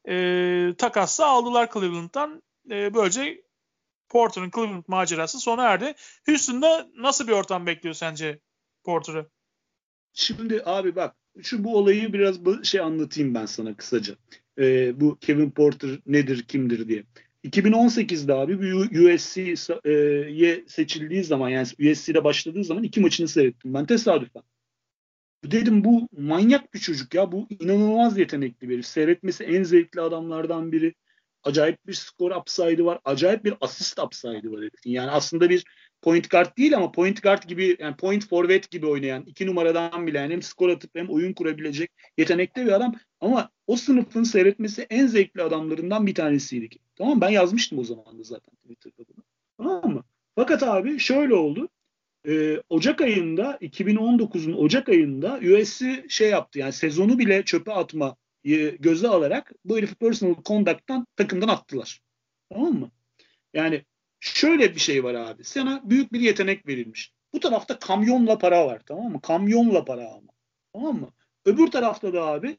[0.09, 2.43] e, takasla aldılar Cleveland'dan.
[2.71, 3.43] E, böylece
[4.09, 5.95] Porter'ın Cleveland macerası sona erdi.
[6.27, 8.41] Houston'da nasıl bir ortam bekliyor sence
[8.85, 9.31] Porter'ı?
[10.13, 14.15] Şimdi abi bak şu bu olayı biraz şey anlatayım ben sana kısaca.
[14.59, 17.05] Ee, bu Kevin Porter nedir, kimdir diye.
[17.45, 18.75] 2018'de abi
[19.15, 24.43] USC'ye seçildiği zaman yani USC'de başladığı zaman iki maçını seyrettim ben tesadüfen.
[25.45, 27.33] Dedim bu manyak bir çocuk ya.
[27.33, 30.95] Bu inanılmaz yetenekli bir Seyretmesi en zevkli adamlardan biri.
[31.43, 33.01] Acayip bir skor upside'ı var.
[33.05, 34.91] Acayip bir asist upside'ı var herifin.
[34.91, 35.65] Yani aslında bir
[36.03, 40.19] point guard değil ama point guard gibi yani point forvet gibi oynayan iki numaradan bile
[40.19, 45.07] yani hem skor atıp hem oyun kurabilecek yetenekli bir adam ama o sınıfın seyretmesi en
[45.07, 46.69] zevkli adamlarından bir tanesiydi.
[46.97, 49.25] Tamam ben yazmıştım o zaman da zaten Twitter'da bunu.
[49.59, 50.05] Tamam mı?
[50.35, 51.69] Fakat abi şöyle oldu.
[52.29, 58.17] Ee, Ocak ayında 2019'un Ocak ayında USC şey yaptı yani sezonu bile çöpe atma
[58.79, 62.01] göze alarak bu herifi personal conduct'tan takımdan attılar.
[62.53, 62.91] Tamam mı?
[63.55, 63.85] Yani
[64.21, 65.45] Şöyle bir şey var abi.
[65.45, 67.13] Sana büyük bir yetenek verilmiş.
[67.33, 69.21] Bu tarafta kamyonla para var tamam mı?
[69.21, 70.33] Kamyonla para ama.
[70.73, 71.13] Tamam mı?
[71.45, 72.59] Öbür tarafta da abi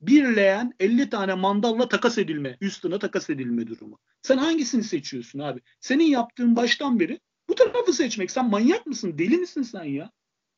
[0.00, 3.98] bir leğen 50 tane mandalla takas edilme, üstüne takas edilme durumu.
[4.22, 5.60] Sen hangisini seçiyorsun abi?
[5.80, 8.30] Senin yaptığın baştan beri bu tarafı seçmek.
[8.30, 9.18] Sen manyak mısın?
[9.18, 10.10] Deli misin sen ya?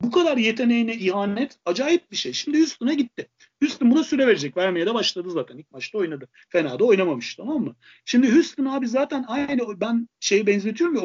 [0.03, 2.33] Bu kadar yeteneğine ihanet acayip bir şey.
[2.33, 3.29] Şimdi üstüne gitti.
[3.63, 4.57] Houston buna süre verecek.
[4.57, 5.59] Vermeye de başladı zaten.
[5.59, 6.29] İlk maçta oynadı.
[6.49, 7.77] Fena da oynamamış tamam mı?
[8.05, 11.03] Şimdi Houston abi zaten aynı ben şeye benzetiyorum ya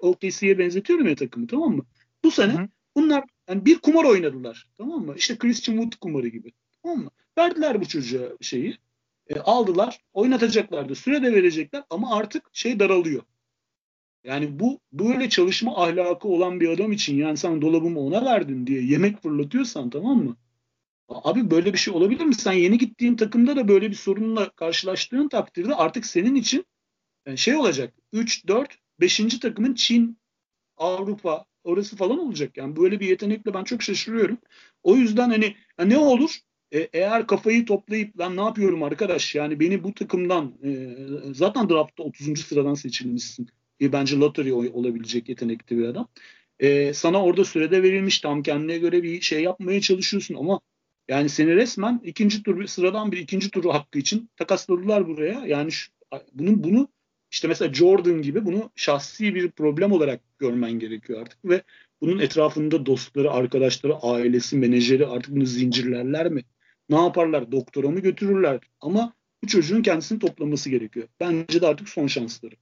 [0.00, 1.86] OKC'ye benzetiyorum ya takımı tamam mı?
[2.24, 2.68] Bu sene Hı.
[2.96, 4.68] Bunlar yani bir kumar oynadılar.
[4.78, 5.14] Tamam mı?
[5.16, 6.52] İşte Christian Wood kumarı gibi.
[6.82, 7.10] Tamam mı?
[7.38, 8.78] Verdiler bu çocuğa şeyi.
[9.28, 10.00] E, aldılar.
[10.12, 10.94] Oynatacaklardı.
[10.94, 13.22] Süre de verecekler ama artık şey daralıyor.
[14.26, 18.82] Yani bu böyle çalışma ahlakı olan bir adam için yani sen dolabımı ona verdin diye
[18.82, 20.36] yemek fırlatıyorsan tamam mı?
[21.08, 22.34] Abi böyle bir şey olabilir mi?
[22.34, 26.66] Sen yeni gittiğin takımda da böyle bir sorunla karşılaştığın takdirde artık senin için
[27.26, 27.94] yani şey olacak.
[28.12, 29.38] 3, 4, 5.
[29.38, 30.18] takımın Çin,
[30.76, 32.56] Avrupa orası falan olacak.
[32.56, 34.38] Yani böyle bir yetenekle ben çok şaşırıyorum.
[34.82, 36.40] O yüzden hani ne olur?
[36.72, 40.96] E, eğer kafayı toplayıp lan ne yapıyorum arkadaş yani beni bu takımdan e,
[41.34, 42.40] zaten draftta 30.
[42.40, 43.48] sıradan seçilmişsin.
[43.80, 46.08] E, bence lottery olabilecek yetenekli bir adam.
[46.58, 50.60] E, sana orada sürede verilmiş tam kendine göre bir şey yapmaya çalışıyorsun ama
[51.08, 55.46] yani seni resmen ikinci tur sıradan bir ikinci turu hakkı için takasladılar buraya.
[55.46, 55.92] Yani şu,
[56.32, 56.88] bunun bunu
[57.30, 61.62] işte mesela Jordan gibi bunu şahsi bir problem olarak görmen gerekiyor artık ve
[62.00, 66.42] bunun etrafında dostları, arkadaşları, ailesi, menajeri artık bunu zincirlerler mi?
[66.88, 67.52] Ne yaparlar?
[67.52, 68.60] Doktora mı götürürler?
[68.80, 71.08] Ama bu çocuğun kendisini toplaması gerekiyor.
[71.20, 72.54] Bence de artık son şansları.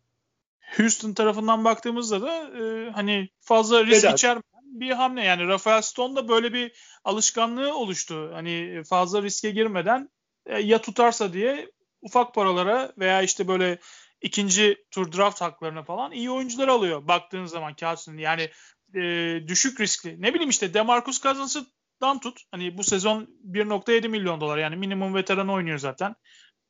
[0.76, 4.12] Houston tarafından baktığımızda da e, hani fazla risk Eder.
[4.12, 5.24] içermeyen bir hamle.
[5.24, 6.72] Yani Rafael Stone da böyle bir
[7.04, 8.30] alışkanlığı oluştu.
[8.32, 10.10] Hani fazla riske girmeden
[10.46, 11.70] e, ya tutarsa diye
[12.02, 13.78] ufak paralara veya işte böyle
[14.20, 18.18] ikinci tur draft haklarına falan iyi oyuncular alıyor baktığın zaman Kağıt'ın.
[18.18, 18.50] Yani
[18.94, 19.00] e,
[19.48, 20.22] düşük riskli.
[20.22, 22.42] Ne bileyim işte Demarcus Cousins'dan tut.
[22.50, 26.14] Hani bu sezon 1.7 milyon dolar yani minimum veteran oynuyor zaten.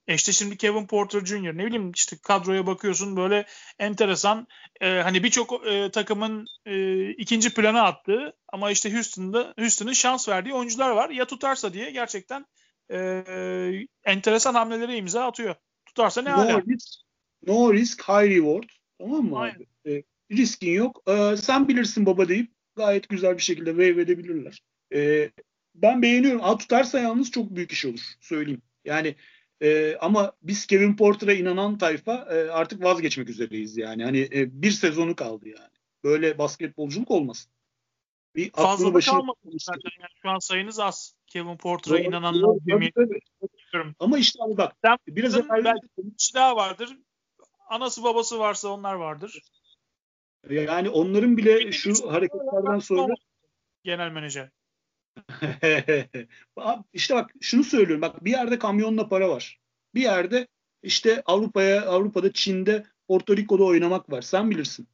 [0.08, 1.56] E işte şimdi Kevin Porter Jr.
[1.56, 3.46] ne bileyim işte kadroya bakıyorsun böyle
[3.78, 4.46] enteresan
[4.80, 10.54] e, hani birçok e, takımın e, ikinci plana attığı ama işte Houston'da Houston'ın şans verdiği
[10.54, 11.10] oyuncular var.
[11.10, 12.46] Ya tutarsa diye gerçekten
[12.90, 13.24] e,
[14.04, 15.54] enteresan hamleleri imza atıyor.
[15.86, 16.62] Tutarsa ne no hala?
[16.62, 16.88] Risk,
[17.46, 18.68] no risk, high reward.
[18.98, 19.66] Tamam mı Aynen.
[19.86, 21.02] E, riskin yok.
[21.06, 24.62] E, sen bilirsin baba deyip gayet güzel bir şekilde wave edebilirler.
[24.94, 25.30] E,
[25.74, 26.44] ben beğeniyorum.
[26.44, 28.00] A tutarsa yalnız çok büyük iş olur.
[28.20, 28.62] Söyleyeyim.
[28.84, 29.14] Yani
[29.62, 34.04] e, ama biz Kevin Porter'a inanan tayfa e, artık vazgeçmek üzereyiz yani.
[34.04, 35.74] Hani e, bir sezonu kaldı yani.
[36.04, 37.52] Böyle basketbolculuk olmasın.
[38.36, 39.90] Bir Fazla da kalmadı zaten.
[40.00, 41.14] Yani şu an sayınız az.
[41.26, 43.20] Kevin Porter'a inananlar tabii, tabii.
[43.98, 44.72] Ama işte abi bak.
[44.84, 46.98] Sen, biraz evvel belki bir kişi daha vardır.
[47.68, 49.42] Anası babası varsa onlar vardır.
[50.50, 53.14] Yani onların bile şu hareketlerden sonra
[53.84, 54.50] genel menajer.
[56.92, 58.02] İşte bak şunu söylüyorum.
[58.02, 59.60] Bak bir yerde kamyonla para var.
[59.94, 60.46] Bir yerde
[60.82, 64.22] işte Avrupa'ya, Avrupa'da, Çin'de, Porto Rico'da oynamak var.
[64.22, 64.88] Sen bilirsin.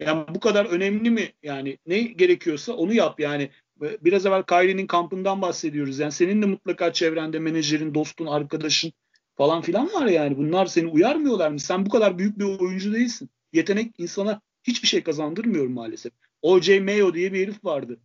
[0.00, 1.32] Yani bu kadar önemli mi?
[1.42, 3.20] Yani ne gerekiyorsa onu yap.
[3.20, 5.98] Yani biraz evvel Kyrie'nin kampından bahsediyoruz.
[5.98, 8.92] Yani senin de mutlaka çevrende menajerin, dostun, arkadaşın
[9.36, 10.36] falan filan var yani.
[10.38, 11.60] Bunlar seni uyarmıyorlar mı?
[11.60, 13.30] Sen bu kadar büyük bir oyuncu değilsin.
[13.52, 16.12] Yetenek insana hiçbir şey kazandırmıyor maalesef.
[16.42, 16.80] O.J.
[16.80, 18.00] Mayo diye bir herif vardı.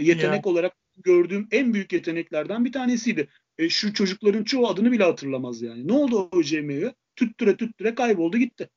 [0.00, 0.52] Yetenek ya.
[0.52, 3.28] olarak gördüğüm en büyük yeteneklerden bir tanesiydi.
[3.58, 5.88] E, şu çocukların çoğu adını bile hatırlamaz yani.
[5.88, 6.94] Ne oldu o CM'ye?
[7.16, 8.68] Tüttüre tüttüre kayboldu gitti.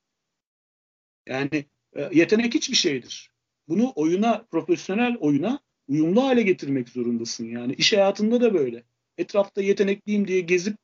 [1.28, 1.66] Yani
[1.96, 3.32] e, yetenek hiçbir şeydir.
[3.68, 7.74] Bunu oyuna, profesyonel oyuna uyumlu hale getirmek zorundasın yani.
[7.74, 8.84] İş hayatında da böyle.
[9.18, 10.78] Etrafta yetenekliyim diye gezip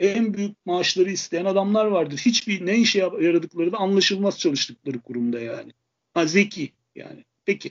[0.00, 2.18] en büyük maaşları isteyen adamlar vardır.
[2.18, 5.72] Hiçbir ne işe yaradıkları da anlaşılmaz çalıştıkları kurumda yani.
[6.14, 7.24] Ha, zeki yani.
[7.44, 7.70] Peki.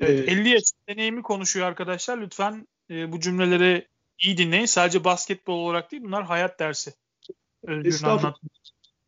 [0.00, 2.18] Evet, 50 yaş deneyimi konuşuyor arkadaşlar.
[2.18, 4.66] Lütfen e, bu cümleleri iyi dinleyin.
[4.66, 6.94] Sadece basketbol olarak değil bunlar hayat dersi.
[7.84, 8.34] Estağfurullah.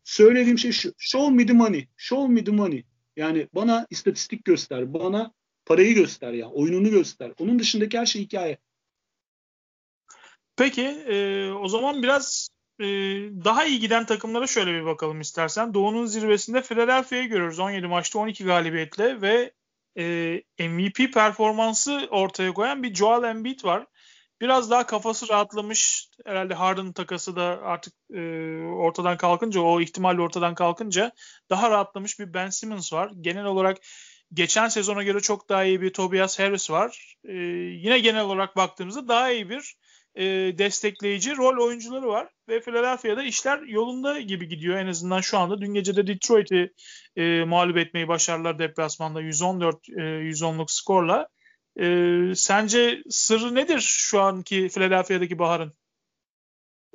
[0.03, 0.93] Söylediğim şey şu.
[0.97, 1.87] Show me the money.
[1.97, 2.83] Show me the money.
[3.15, 4.93] Yani bana istatistik göster.
[4.93, 5.33] Bana
[5.65, 6.49] parayı göster ya.
[6.49, 7.31] Oyununu göster.
[7.39, 8.57] Onun dışındaki her şey hikaye.
[10.55, 12.85] Peki e, o zaman biraz e,
[13.45, 15.73] daha iyi giden takımlara şöyle bir bakalım istersen.
[15.73, 17.59] Doğu'nun zirvesinde Philadelphia'yı görüyoruz.
[17.59, 19.51] 17 maçta 12 galibiyetle ve
[19.97, 23.85] e, MVP performansı ortaya koyan bir Joel Embiid var.
[24.41, 26.09] Biraz daha kafası rahatlamış.
[26.25, 28.19] Herhalde Harden takası da artık e,
[28.61, 31.11] ortadan kalkınca, o ihtimalle ortadan kalkınca
[31.49, 33.11] daha rahatlamış bir Ben Simmons var.
[33.21, 33.77] Genel olarak
[34.33, 37.15] geçen sezona göre çok daha iyi bir Tobias Harris var.
[37.27, 39.75] E, yine genel olarak baktığımızda daha iyi bir
[40.15, 40.23] e,
[40.57, 45.61] destekleyici rol oyuncuları var ve Philadelphia'da işler yolunda gibi gidiyor en azından şu anda.
[45.61, 46.73] Dün gece de Detroit'i
[47.15, 51.27] e, mağlup etmeyi başardılar deplasmanda 114 e, 110'luk skorla.
[51.79, 55.73] E, sence sırrı nedir şu anki Philadelphia'daki Bahar'ın?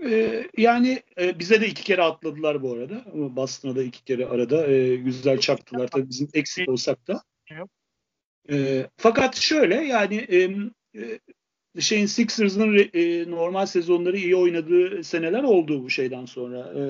[0.05, 3.05] Ee, yani e, bize de iki kere atladılar bu arada.
[3.14, 5.88] Boston'a da iki kere arada e, güzel çaktılar.
[5.88, 7.22] Tabii bizim eksik olsak da.
[8.51, 10.51] E, fakat şöyle yani e,
[11.01, 16.72] e şeyin Sixers'ın e, normal sezonları iyi oynadığı seneler oldu bu şeyden sonra.
[16.76, 16.82] E,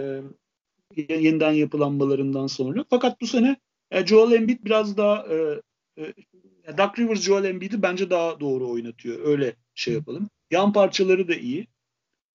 [0.97, 2.85] yeniden yapılanmalarından sonra.
[2.91, 3.57] Fakat bu sene
[3.91, 5.61] e, Joel Embiid biraz daha e,
[5.97, 9.27] e, Doug Rivers Joel Embiid'i bence daha doğru oynatıyor.
[9.27, 10.31] Öyle şey yapalım.
[10.51, 11.67] Yan parçaları da iyi.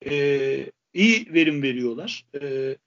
[0.09, 2.25] E, iyi verim veriyorlar.
[2.41, 2.77] E,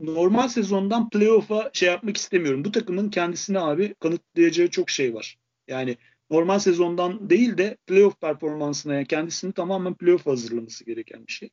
[0.00, 2.64] normal sezondan playoff'a şey yapmak istemiyorum.
[2.64, 5.38] Bu takımın kendisine abi kanıtlayacağı çok şey var.
[5.68, 5.96] Yani
[6.30, 11.50] normal sezondan değil de playoff performansına yani kendisini tamamen playoff hazırlaması gereken bir şey.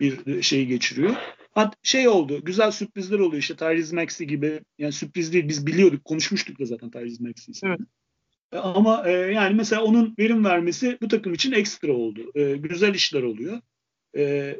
[0.00, 1.16] Bir şey geçiriyor.
[1.52, 2.44] Hat şey oldu.
[2.44, 4.60] Güzel sürprizler oluyor işte Tyrese Maxey gibi.
[4.78, 5.48] Yani sürpriz değil.
[5.48, 6.04] Biz biliyorduk.
[6.04, 7.56] Konuşmuştuk da zaten Tyrese Maxey'i.
[7.64, 7.80] Evet.
[8.52, 12.32] E, ama e, yani mesela onun verim vermesi bu takım için ekstra oldu.
[12.34, 13.60] E, güzel işler oluyor.
[14.16, 14.56] E,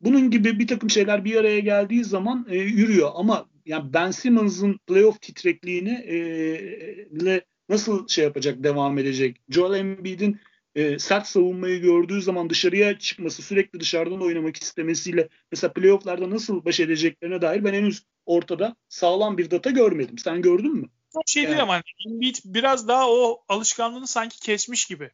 [0.00, 3.10] bunun gibi bir takım şeyler bir araya geldiği zaman e, yürüyor.
[3.14, 9.40] Ama yani Ben Simmons'ın playoff titrekliğini e, nasıl şey yapacak, devam edecek?
[9.48, 10.40] Joel Embiid'in
[10.74, 16.80] e, sert savunmayı gördüğü zaman dışarıya çıkması, sürekli dışarıdan oynamak istemesiyle mesela playofflarda nasıl baş
[16.80, 20.18] edeceklerine dair ben henüz ortada sağlam bir data görmedim.
[20.18, 20.88] Sen gördün mü?
[21.26, 21.50] Şey yani.
[21.50, 25.10] değil ama Embiid biraz daha o alışkanlığını sanki kesmiş gibi.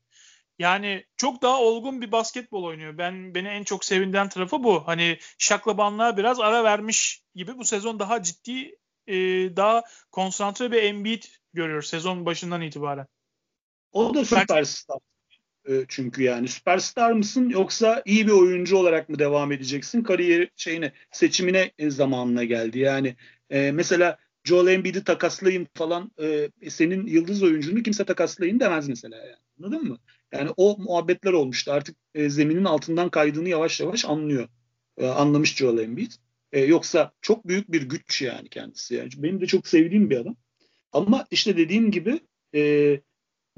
[0.59, 2.99] Yani çok daha olgun bir basketbol oynuyor.
[2.99, 4.89] Ben beni en çok sevindiren tarafı bu.
[4.89, 9.17] Hani şaklabanlığa biraz ara vermiş gibi bu sezon daha ciddi, e,
[9.57, 11.23] daha konsantre bir Embiid
[11.53, 13.07] görüyoruz sezon başından itibaren.
[13.93, 14.99] O da süperstar.
[15.69, 20.03] E, çünkü yani süperstar mısın yoksa iyi bir oyuncu olarak mı devam edeceksin?
[20.03, 22.79] Kariyer şeyine seçimine e, zamanına geldi.
[22.79, 23.17] Yani
[23.51, 29.37] e, mesela Joel Embiid'i takaslayın falan e, senin yıldız oyuncunu kimse takaslayın demez mesela yani.
[29.59, 29.99] Anladın mı?
[30.33, 31.73] Yani o muhabbetler olmuştu.
[31.73, 34.49] Artık e, zeminin altından kaydığını yavaş yavaş anlıyor.
[34.97, 36.13] E, anlamış Joel Embiid.
[36.53, 38.95] E, yoksa çok büyük bir güç yani kendisi.
[38.95, 40.37] Yani benim de çok sevdiğim bir adam.
[40.93, 42.21] Ama işte dediğim gibi
[42.55, 42.61] e,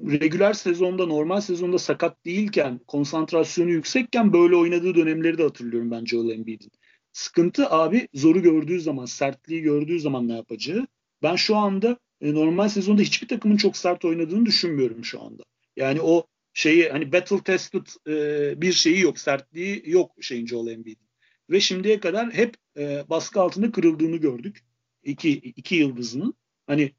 [0.01, 6.31] regüler sezonda normal sezonda sakat değilken konsantrasyonu yüksekken böyle oynadığı dönemleri de hatırlıyorum ben Joel
[6.31, 6.71] Embiid'in.
[7.15, 10.87] Sıkıntı abi zoru gördüğü zaman, sertliği gördüğü zaman ne yapacağı.
[11.23, 15.43] Ben şu anda e, normal sezonda hiçbir takımın çok sert oynadığını düşünmüyorum şu anda.
[15.77, 21.09] Yani o şeyi hani battle tested e, bir şeyi yok, sertliği yok şeyin Joel Embiid'in.
[21.51, 24.65] Ve şimdiye kadar hep e, baskı altında kırıldığını gördük.
[25.05, 26.35] İki, iki yıldızının.
[26.67, 26.93] Hani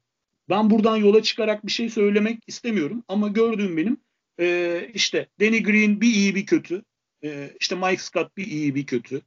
[0.48, 3.96] ben buradan yola çıkarak bir şey söylemek istemiyorum ama gördüğüm benim
[4.40, 6.82] e, işte Danny Green bir iyi bir kötü.
[7.24, 9.22] E, işte Mike Scott bir iyi bir kötü.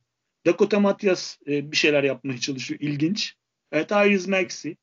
[0.46, 2.80] Dakota Matias e, bir şeyler yapmaya çalışıyor.
[2.80, 3.36] ilginç.
[3.72, 4.76] E, Tyrese Maxey,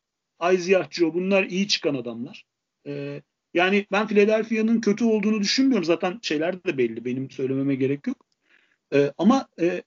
[0.52, 2.44] Isaiah Joe bunlar iyi çıkan adamlar.
[2.86, 3.22] E,
[3.54, 5.84] yani ben Philadelphia'nın kötü olduğunu düşünmüyorum.
[5.84, 7.04] Zaten şeyler de belli.
[7.04, 8.26] Benim söylememe gerek yok.
[8.94, 9.82] E, ama e,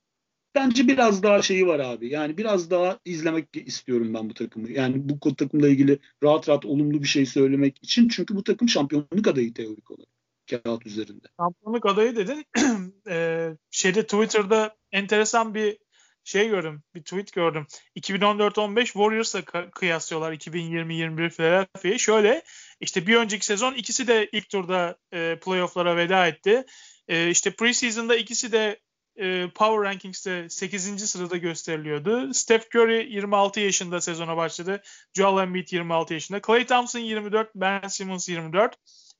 [0.54, 2.08] bence biraz daha şeyi var abi.
[2.08, 4.70] Yani biraz daha izlemek istiyorum ben bu takımı.
[4.70, 8.08] Yani bu takımla ilgili rahat rahat olumlu bir şey söylemek için.
[8.08, 10.19] Çünkü bu takım şampiyonluk adayı teorik olarak
[10.50, 11.26] kağıt üzerinde.
[11.40, 12.46] Şampiyonluk adayı dedin.
[13.08, 15.78] e, şeyde Twitter'da enteresan bir
[16.24, 16.82] şey gördüm.
[16.94, 17.66] Bir tweet gördüm.
[17.96, 21.98] 2014-15 Warriors'a kıyaslıyorlar 2020-21 Philadelphia'yı.
[21.98, 22.42] Şöyle
[22.80, 26.64] işte bir önceki sezon ikisi de ilk turda e, playoff'lara veda etti.
[27.08, 28.80] E, işte preseason'da ikisi de
[29.16, 31.10] e, Power Rankings'te 8.
[31.10, 32.34] sırada gösteriliyordu.
[32.34, 34.82] Steph Curry 26 yaşında sezona başladı.
[35.14, 36.40] Joel Embiid 26 yaşında.
[36.40, 38.76] Klay Thompson 24, Ben Simmons 24.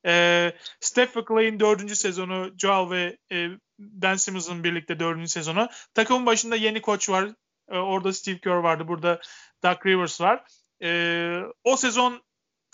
[0.07, 1.96] E, Steph Clay'in 4.
[1.96, 3.48] sezonu, Joel ve e,
[3.78, 5.30] Ben Simmons'ın birlikte 4.
[5.30, 5.68] sezonu.
[5.94, 7.30] Takımın başında yeni koç var.
[7.70, 8.88] E, orada Steve Kerr vardı.
[8.88, 9.20] Burada
[9.64, 10.44] Doug Rivers var.
[10.82, 12.22] E, o sezon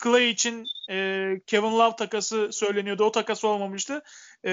[0.03, 3.05] Clay için e, Kevin Love takası söyleniyordu.
[3.05, 4.03] O takas olmamıştı.
[4.45, 4.51] E,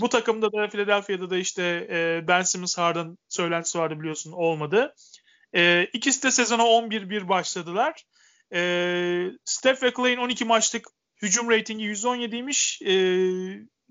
[0.00, 4.94] bu takımda da Philadelphia'da da işte e, Ben Simmons Harden söylentisi vardı biliyorsun olmadı.
[5.54, 8.04] E, ikisi de sezona 11-1 başladılar.
[8.54, 8.60] E,
[9.44, 10.86] Steph ve Clay'in 12 maçlık
[11.22, 12.84] hücum reytingi 117'ymiş.
[12.84, 12.94] E,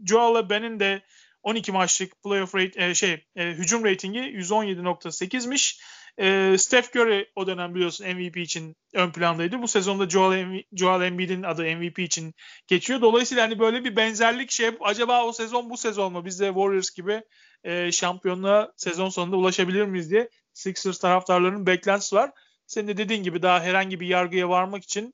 [0.05, 1.01] Joel Ben'in de
[1.43, 5.81] 12 maçlık playoff rate, e, şey e, hücum reytingi 117.8'miş.
[6.17, 9.61] E, Steph Curry o dönem biliyorsun MVP için ön plandaydı.
[9.61, 12.33] Bu sezonda Joel, Joel Embiid'in adı MVP için
[12.67, 13.01] geçiyor.
[13.01, 16.25] Dolayısıyla hani böyle bir benzerlik şey acaba o sezon bu sezon mu?
[16.25, 17.21] Biz de Warriors gibi
[17.63, 22.31] e, şampiyonluğa sezon sonunda ulaşabilir miyiz diye Sixers taraftarlarının beklentisi var.
[22.67, 25.13] Senin de dediğin gibi daha herhangi bir yargıya varmak için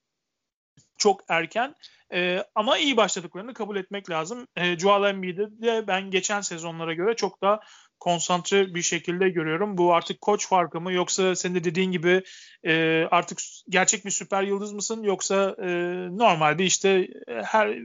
[0.97, 1.75] çok erken.
[2.13, 4.47] E, ama iyi başladıklarını kabul etmek lazım.
[4.55, 7.59] E, Joel Embiid'i de ben geçen sezonlara göre çok daha
[7.99, 9.77] konsantre bir şekilde görüyorum.
[9.77, 12.23] Bu artık koç farkı mı yoksa senin de dediğin gibi
[12.63, 13.39] e, artık
[13.69, 15.67] gerçek bir süper yıldız mısın yoksa e,
[16.17, 16.89] normal bir işte
[17.27, 17.77] e, her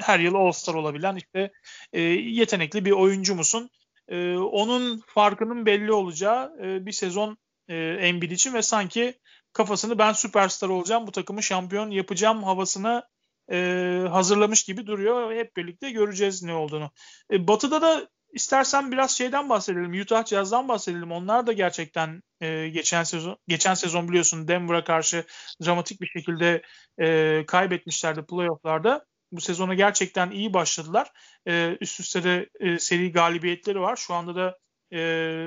[0.00, 1.50] her yıl All-Star olabilen işte
[1.92, 3.70] e, yetenekli bir oyuncu musun?
[4.08, 9.14] E, onun farkının belli olacağı e, bir sezon e, Embiid için ve sanki
[9.52, 13.08] kafasını ben süperstar olacağım bu takımı şampiyon yapacağım havasına
[13.52, 15.32] e, hazırlamış gibi duruyor.
[15.34, 16.90] Hep birlikte göreceğiz ne olduğunu.
[17.32, 20.00] E, batı'da da istersen biraz şeyden bahsedelim.
[20.00, 21.12] Utah Jazz'dan bahsedelim.
[21.12, 25.24] Onlar da gerçekten e, geçen sezon geçen sezon biliyorsun Denver'a karşı
[25.64, 26.62] dramatik bir şekilde
[27.00, 29.04] e, kaybetmişlerdi playoff'larda.
[29.32, 31.10] Bu sezona gerçekten iyi başladılar.
[31.46, 33.96] E, üst üste de e, seri galibiyetleri var.
[33.96, 34.58] Şu anda da
[34.92, 34.98] e,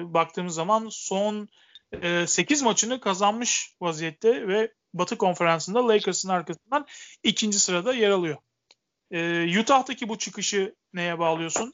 [0.05, 1.47] baktığımız zaman son
[2.27, 6.87] 8 maçını kazanmış vaziyette ve Batı Konferansı'nda Lakers'ın arkasından
[7.23, 8.37] ikinci sırada yer alıyor.
[9.11, 11.73] E, Utah'taki bu çıkışı neye bağlıyorsun?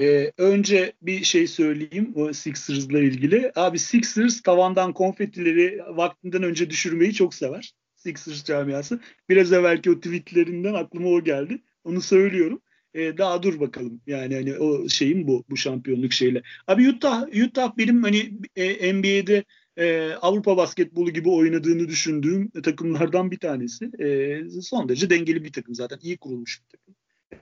[0.00, 3.52] Ee, önce bir şey söyleyeyim o Sixers'la ilgili.
[3.56, 7.74] Abi Sixers tavandan konfetileri vaktinden önce düşürmeyi çok sever.
[7.94, 9.00] Sixers camiası.
[9.28, 11.62] Biraz evvelki o tweetlerinden aklıma o geldi.
[11.84, 12.62] Onu söylüyorum.
[12.96, 14.00] Ee, daha dur bakalım.
[14.06, 16.42] Yani hani o şeyim bu bu şampiyonluk şeyle.
[16.66, 19.44] Abi Utah Utah benim hani e, NBA'de
[19.76, 23.90] e, Avrupa basketbolu gibi oynadığını düşündüğüm takımlardan bir tanesi.
[23.98, 25.98] E, son derece dengeli bir takım zaten.
[26.02, 26.94] iyi kurulmuş bir takım.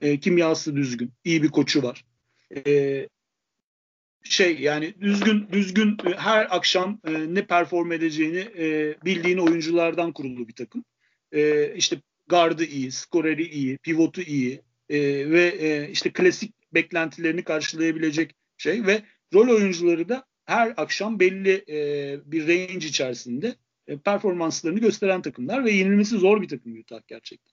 [0.03, 1.13] E, kimyası düzgün.
[1.25, 2.05] iyi bir koçu var
[2.67, 3.09] e,
[4.23, 10.49] şey yani düzgün düzgün e, her akşam e, ne perform edeceğini e, bildiğin oyunculardan kurulu
[10.49, 10.85] bir takım.
[11.33, 11.97] E, işte
[12.27, 19.03] gardı iyi, skoreri iyi, pivotu iyi e, ve e, işte klasik beklentilerini karşılayabilecek şey ve
[19.35, 23.55] rol oyuncuları da her akşam belli e, bir range içerisinde
[23.87, 27.53] e, performanslarını gösteren takımlar ve yenilmesi zor bir takım Utah gerçekten.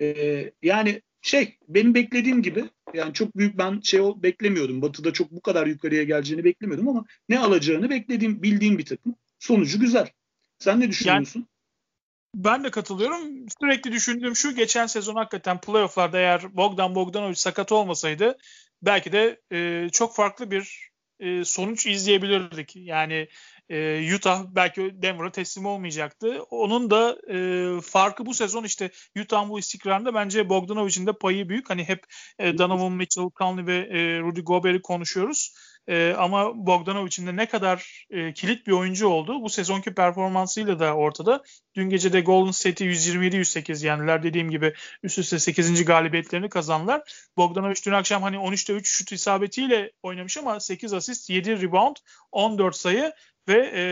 [0.00, 2.64] E, yani şey benim beklediğim gibi
[2.94, 4.82] yani çok büyük ben şey beklemiyordum.
[4.82, 9.14] Batı'da çok bu kadar yukarıya geleceğini beklemiyordum ama ne alacağını beklediğim bildiğim bir takım.
[9.38, 10.08] Sonucu güzel.
[10.58, 11.46] Sen ne düşünüyorsun?
[12.34, 13.46] Ben de katılıyorum.
[13.60, 18.38] Sürekli düşündüğüm şu geçen sezon hakikaten playofflarda eğer Bogdan Bogdanovic sakat olmasaydı
[18.82, 22.76] belki de e, çok farklı bir e, sonuç izleyebilirdik.
[22.76, 23.28] Yani
[23.68, 26.42] e, Utah belki Denver'a teslim olmayacaktı.
[26.50, 31.70] Onun da e, farkı bu sezon işte Utah'ın bu istikrarında bence Bogdanovic'in de payı büyük.
[31.70, 32.04] Hani hep
[32.38, 35.54] e, Donovan Mitchell, Conley ve e, Rudy Gobert'i konuşuyoruz.
[35.88, 39.42] E, ama Bogdanovic'in de ne kadar e, kilit bir oyuncu oldu.
[39.42, 41.42] Bu sezonki performansıyla da ortada.
[41.74, 44.22] Dün gece de Golden State'i 127-108 yendiler.
[44.22, 45.84] Dediğim gibi üst üste 8.
[45.84, 47.28] galibiyetlerini kazandılar.
[47.36, 51.96] Bogdanovic dün akşam hani 13'te 3 şut isabetiyle oynamış ama 8 asist, 7 rebound,
[52.32, 53.12] 14 sayı
[53.48, 53.82] ve e,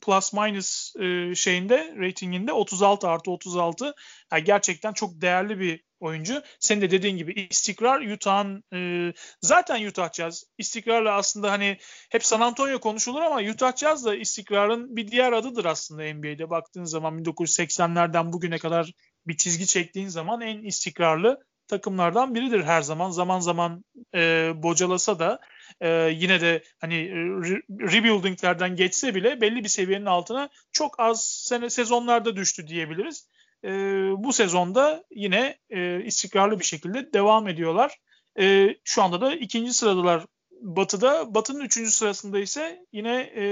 [0.00, 3.94] plus minus e, şeyinde ratinginde 36 artı 36
[4.32, 6.42] yani gerçekten çok değerli bir oyuncu.
[6.60, 11.78] Senin de dediğin gibi istikrar Utah'ın e, zaten Utah Jazz istikrarla aslında hani
[12.10, 16.50] hep San Antonio konuşulur ama Utah Jazz da istikrarın bir diğer adıdır aslında NBA'de.
[16.50, 18.92] Baktığın zaman 1980'lerden bugüne kadar
[19.26, 21.38] bir çizgi çektiğin zaman en istikrarlı
[21.68, 23.10] takımlardan biridir her zaman.
[23.10, 23.84] Zaman zaman
[24.14, 25.40] e, bocalasa da
[25.80, 31.70] e, yine de hani re- rebuildinglerden geçse bile belli bir seviyenin altına çok az sene
[31.70, 33.28] sezonlarda düştü diyebiliriz.
[33.64, 33.70] E,
[34.16, 37.98] bu sezonda yine e, istikrarlı bir şekilde devam ediyorlar.
[38.40, 40.26] E, şu anda da ikinci sıradalar
[40.60, 41.34] Batı'da.
[41.34, 43.42] Batı'nın üçüncü sırasında ise yine e,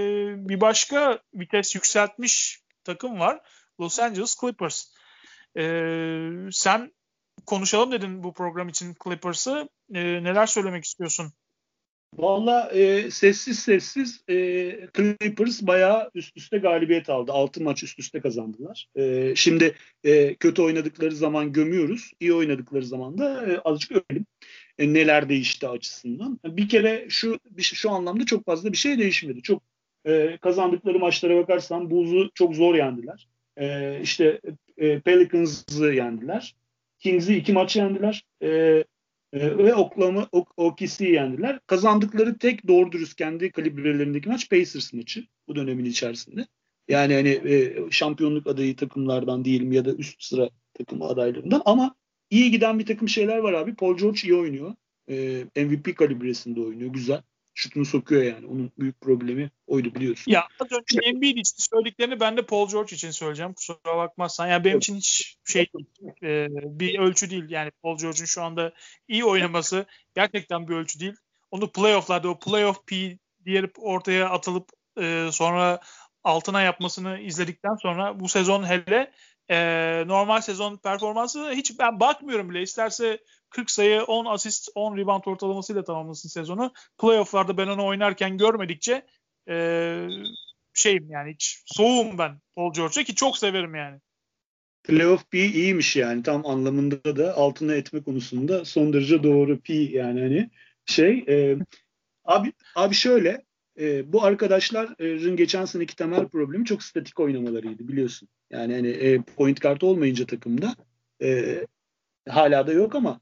[0.48, 3.40] bir başka vites yükseltmiş takım var.
[3.80, 4.92] Los Angeles Clippers.
[5.58, 5.62] E,
[6.50, 6.92] sen
[7.46, 9.68] konuşalım dedin bu program için Clippers'ı.
[9.94, 11.32] E, neler söylemek istiyorsun?
[12.16, 14.34] Valla e, sessiz sessiz e,
[14.96, 17.32] Clippers bayağı üst üste galibiyet aldı.
[17.32, 18.88] 6 maç üst üste kazandılar.
[18.96, 22.12] E, şimdi e, kötü oynadıkları zaman gömüyoruz.
[22.20, 24.26] İyi oynadıkları zaman da e, azıcık ölelim.
[24.78, 26.40] E, neler değişti açısından.
[26.44, 29.42] Bir kere şu şu anlamda çok fazla bir şey değişmedi.
[29.42, 29.62] Çok
[30.06, 33.28] e, kazandıkları maçlara bakarsan Bulls'u çok zor yendiler.
[33.56, 34.40] E, işte
[34.76, 36.56] e, Pelicans'ı yendiler.
[36.98, 38.24] Kings'i iki maç yendiler.
[38.42, 38.84] E,
[39.32, 41.60] e, ve Oklahoma OKC'yi yendiler.
[41.66, 46.46] Kazandıkları tek doğru dürüst kendi kalibrelerindeki maç Pacers maçı bu dönemin içerisinde.
[46.88, 51.94] Yani hani e, şampiyonluk adayı takımlardan değilim ya da üst sıra takım adaylarından ama
[52.30, 53.74] iyi giden bir takım şeyler var abi.
[53.74, 54.74] Paul George iyi oynuyor.
[55.10, 56.92] E, MVP kalibresinde oynuyor.
[56.92, 57.22] Güzel
[57.58, 58.46] şutunu sokuyor yani.
[58.46, 60.32] Onun büyük problemi oydu biliyorsun.
[60.32, 63.52] Ya az önce Embiid için söylediklerini ben de Paul George için söyleyeceğim.
[63.52, 64.46] Kusura bakmazsan.
[64.46, 64.82] Yani benim evet.
[64.82, 65.66] için hiç şey
[66.22, 67.50] e, bir ölçü değil.
[67.50, 68.72] Yani Paul George'un şu anda
[69.08, 71.14] iyi oynaması gerçekten bir ölçü değil.
[71.50, 74.68] Onu playoff'larda o playoff P diye ortaya atılıp
[75.00, 75.80] e, sonra
[76.24, 79.12] altına yapmasını izledikten sonra bu sezon hele
[79.50, 79.58] e,
[80.06, 82.62] normal sezon performansı hiç ben bakmıyorum bile.
[82.62, 83.18] İsterse
[83.50, 86.72] 40 sayı, 10 asist, 10 rebound ortalamasıyla tamamlasın sezonu.
[86.98, 89.06] Playoff'larda ben onu oynarken görmedikçe
[89.48, 90.08] e,
[90.74, 93.98] şeyim yani hiç soğuğum ben Paul George'a ki çok severim yani.
[94.84, 100.20] Playoff P iyiymiş yani tam anlamında da altına etme konusunda son derece doğru P yani
[100.20, 100.50] hani
[100.86, 101.56] şey e,
[102.24, 103.44] abi abi şöyle
[103.80, 108.28] e, bu arkadaşların geçen seneki temel problemi çok statik oynamalarıydı biliyorsun.
[108.50, 110.74] Yani hani e, point kart olmayınca takımda
[111.22, 111.60] e,
[112.28, 113.20] hala da yok ama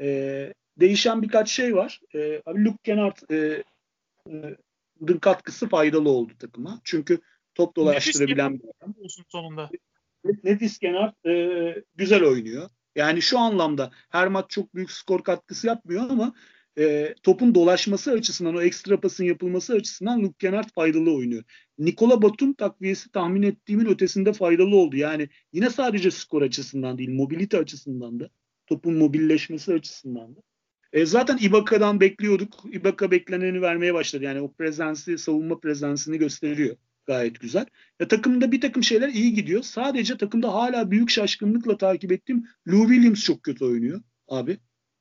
[0.00, 2.00] e, değişen birkaç şey var.
[2.14, 3.62] E, abi Luke Kennard e,
[4.30, 6.80] e, katkısı faydalı oldu takıma.
[6.84, 7.20] Çünkü
[7.54, 8.94] top dolaştırabilen bir adam.
[9.28, 9.70] sonunda.
[10.44, 12.70] Nefis Kennard e, güzel oynuyor.
[12.96, 16.34] Yani şu anlamda her maç çok büyük skor katkısı yapmıyor ama
[16.78, 21.44] e, topun dolaşması açısından o ekstra pasın yapılması açısından Luke Kennard faydalı oynuyor.
[21.78, 24.96] Nikola Batum takviyesi tahmin ettiğimin ötesinde faydalı oldu.
[24.96, 28.30] Yani yine sadece skor açısından değil mobilite açısından da
[28.66, 30.40] topun mobilleşmesi açısından da.
[30.92, 32.64] E, zaten Ibaka'dan bekliyorduk.
[32.72, 34.24] Ibaka bekleneni vermeye başladı.
[34.24, 36.76] Yani o prezensi, savunma prezensini gösteriyor.
[37.06, 37.66] Gayet güzel.
[38.00, 39.62] Ya, takımda bir takım şeyler iyi gidiyor.
[39.62, 44.58] Sadece takımda hala büyük şaşkınlıkla takip ettiğim Lou Williams çok kötü oynuyor abi.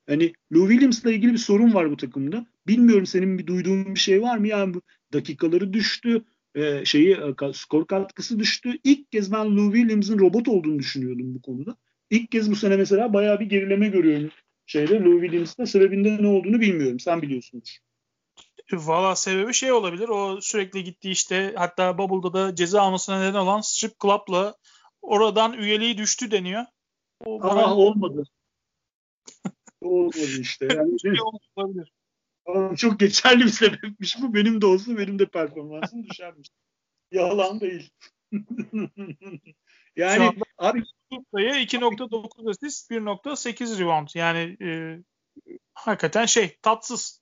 [0.08, 2.46] Hani Lou Williams'la ilgili bir sorun var bu takımda.
[2.68, 4.48] Bilmiyorum senin bir duyduğun bir şey var mı?
[4.48, 4.82] Yani bu
[5.14, 6.24] dakikaları düştü.
[6.56, 8.80] E, şeyi e, skor katkısı düştü.
[8.84, 11.78] İlk kez ben Lou Williams'ın robot olduğunu düşünüyordum bu konuda.
[12.14, 14.32] İlk kez bu sene mesela bayağı bir gerileme görüyorum
[14.66, 17.00] şeyde Lou Williams'ın sebebinde ne olduğunu bilmiyorum.
[17.00, 17.80] Sen biliyorsunuz.
[18.72, 20.10] Valla sebebi şey olabilir.
[20.10, 24.56] O sürekli gittiği işte hatta Bubble'da da ceza almasına neden olan Strip Club'la
[25.02, 26.66] oradan üyeliği düştü deniyor.
[27.26, 27.76] O Aa, bana...
[27.76, 28.24] olmadı.
[29.82, 30.68] olmadı işte.
[30.72, 31.14] Yani, şey
[31.58, 31.94] olabilir.
[32.78, 34.34] çok geçerli bir sebepmiş bu.
[34.34, 36.50] Benim de olsun benim de performansım düşermiş.
[37.12, 37.90] Yalan değil.
[39.96, 40.84] yani abi
[41.34, 44.08] sayı 2.9 asist 1.8 rebound.
[44.16, 44.98] Yani e,
[45.74, 47.22] hakikaten şey tatsız.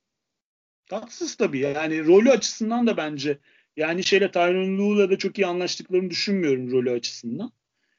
[0.85, 1.59] Tatsız tabii.
[1.59, 3.39] Yani rolü açısından da bence
[3.77, 7.51] yani şeyle Tyron Lue'la da çok iyi anlaştıklarını düşünmüyorum rolü açısından.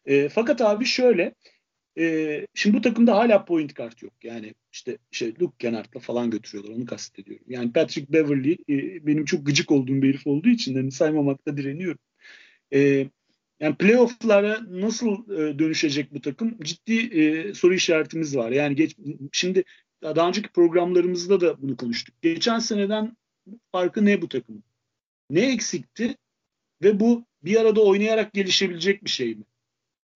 [0.05, 1.35] E, fakat abi şöyle
[1.99, 4.13] e, şimdi bu takımda hala point kart yok.
[4.23, 6.77] Yani işte şey Luke Kennard'la falan götürüyorlar.
[6.77, 7.45] Onu kastediyorum.
[7.49, 11.99] Yani Patrick Beverly e, benim çok gıcık olduğum bir herif olduğu için hani saymamakta direniyorum.
[12.75, 13.07] E,
[13.63, 16.59] yani playoff'lara nasıl e, dönüşecek bu takım?
[16.63, 18.51] Ciddi e, soru işaretimiz var.
[18.51, 18.97] Yani geç,
[19.33, 19.65] şimdi
[20.03, 22.23] daha önceki programlarımızda da bunu konuştuk.
[22.23, 23.17] Geçen seneden
[23.73, 24.65] farkı ne bu takımın?
[25.31, 26.17] Ne eksikti?
[26.83, 29.45] Ve bu bir arada oynayarak gelişebilecek bir şey mi?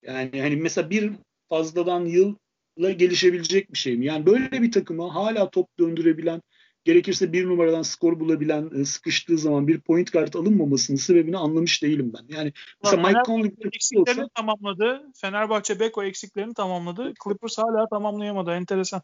[0.03, 1.13] Yani hani mesela bir
[1.49, 4.07] fazladan yılla gelişebilecek bir şey mi?
[4.07, 6.43] Yani böyle bir takıma hala top döndürebilen
[6.87, 12.13] gerekirse bir numaradan skor bulabilen e, sıkıştığı zaman bir point kart alınmamasının sebebini anlamış değilim
[12.15, 12.37] ben.
[12.37, 12.53] Yani
[12.85, 15.03] mesela Mike Conley eksiklerini olsa, tamamladı.
[15.21, 17.13] Fenerbahçe Beko eksiklerini tamamladı.
[17.25, 18.51] Clippers hala tamamlayamadı.
[18.51, 19.03] Enteresan.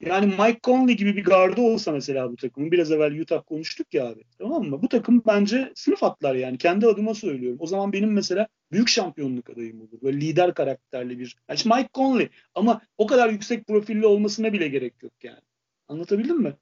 [0.00, 4.06] Yani Mike Conley gibi bir gardı olsa mesela bu takımın biraz evvel Utah konuştuk ya
[4.06, 4.24] abi.
[4.38, 4.82] Tamam mı?
[4.82, 6.58] Bu takım bence sınıf atlar yani.
[6.58, 7.58] Kendi adıma söylüyorum.
[7.60, 10.00] O zaman benim mesela büyük şampiyonluk adayım olur.
[10.02, 11.36] Böyle lider karakterli bir.
[11.48, 15.40] Yani Mike Conley ama o kadar yüksek profilli olmasına bile gerek yok yani.
[15.88, 16.54] Anlatabildim mi?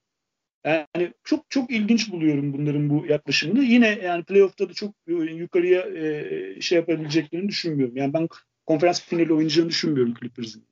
[0.64, 3.64] Yani çok çok ilginç buluyorum bunların bu yaklaşımını.
[3.64, 7.96] Yine yani playoff'ta da çok yukarıya e, şey yapabileceklerini düşünmüyorum.
[7.96, 8.28] Yani ben
[8.66, 10.66] konferans finali oynayacağını düşünmüyorum Clippers'ın.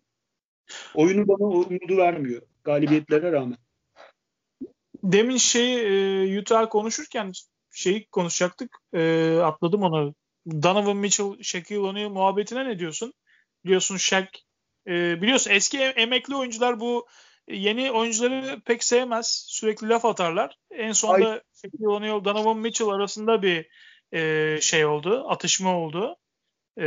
[0.95, 3.59] Oyunu bana umudu vermiyor galibiyetlere rağmen.
[5.03, 5.75] Demin şey
[6.37, 7.33] e, Utah konuşurken
[7.71, 8.77] şeyi konuşacaktık.
[8.93, 10.15] E, atladım onu.
[10.47, 13.13] Donovan Mitchell, Shaquille O'Neal muhabbetine ne diyorsun?
[13.65, 14.29] Biliyorsun Shaq
[14.87, 17.07] e, biliyorsun eski emekli oyuncular bu
[17.53, 19.45] yeni oyuncuları pek sevmez.
[19.49, 20.59] Sürekli laf atarlar.
[20.71, 20.93] En
[21.63, 23.69] Shaquille O'Neal, Donovan Mitchell arasında bir
[24.13, 25.25] e, şey oldu.
[25.29, 26.17] Atışma oldu.
[26.81, 26.87] E,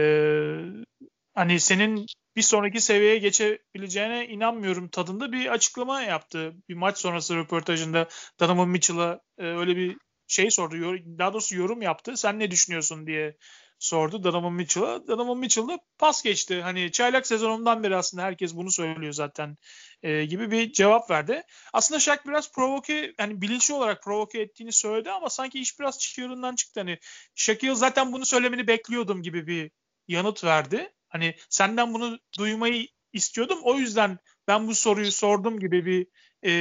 [1.33, 2.05] hani senin
[2.35, 6.53] bir sonraki seviyeye geçebileceğine inanmıyorum tadında bir açıklama yaptı.
[6.69, 8.07] Bir maç sonrası röportajında
[8.39, 9.97] Donovan Mitchell'a e, öyle bir
[10.27, 10.75] şey sordu.
[11.19, 12.17] Daha doğrusu yorum yaptı.
[12.17, 13.37] Sen ne düşünüyorsun diye
[13.83, 15.07] sordu Donovan Mitchell'a.
[15.07, 16.61] Donovan Mitchell da pas geçti.
[16.61, 19.57] Hani çaylak sezonundan beri aslında herkes bunu söylüyor zaten
[20.03, 21.43] e, gibi bir cevap verdi.
[21.73, 26.55] Aslında Shaq biraz provoke yani bilinçli olarak provoke ettiğini söyledi ama sanki iş biraz çığırından
[26.55, 26.79] çıktı.
[26.79, 26.97] Hani
[27.35, 29.71] Shaquille zaten bunu söylemeni bekliyordum gibi bir
[30.07, 30.93] yanıt verdi.
[31.09, 33.59] Hani senden bunu duymayı istiyordum.
[33.63, 34.17] O yüzden
[34.47, 36.07] ben bu soruyu sordum gibi bir
[36.45, 36.53] e,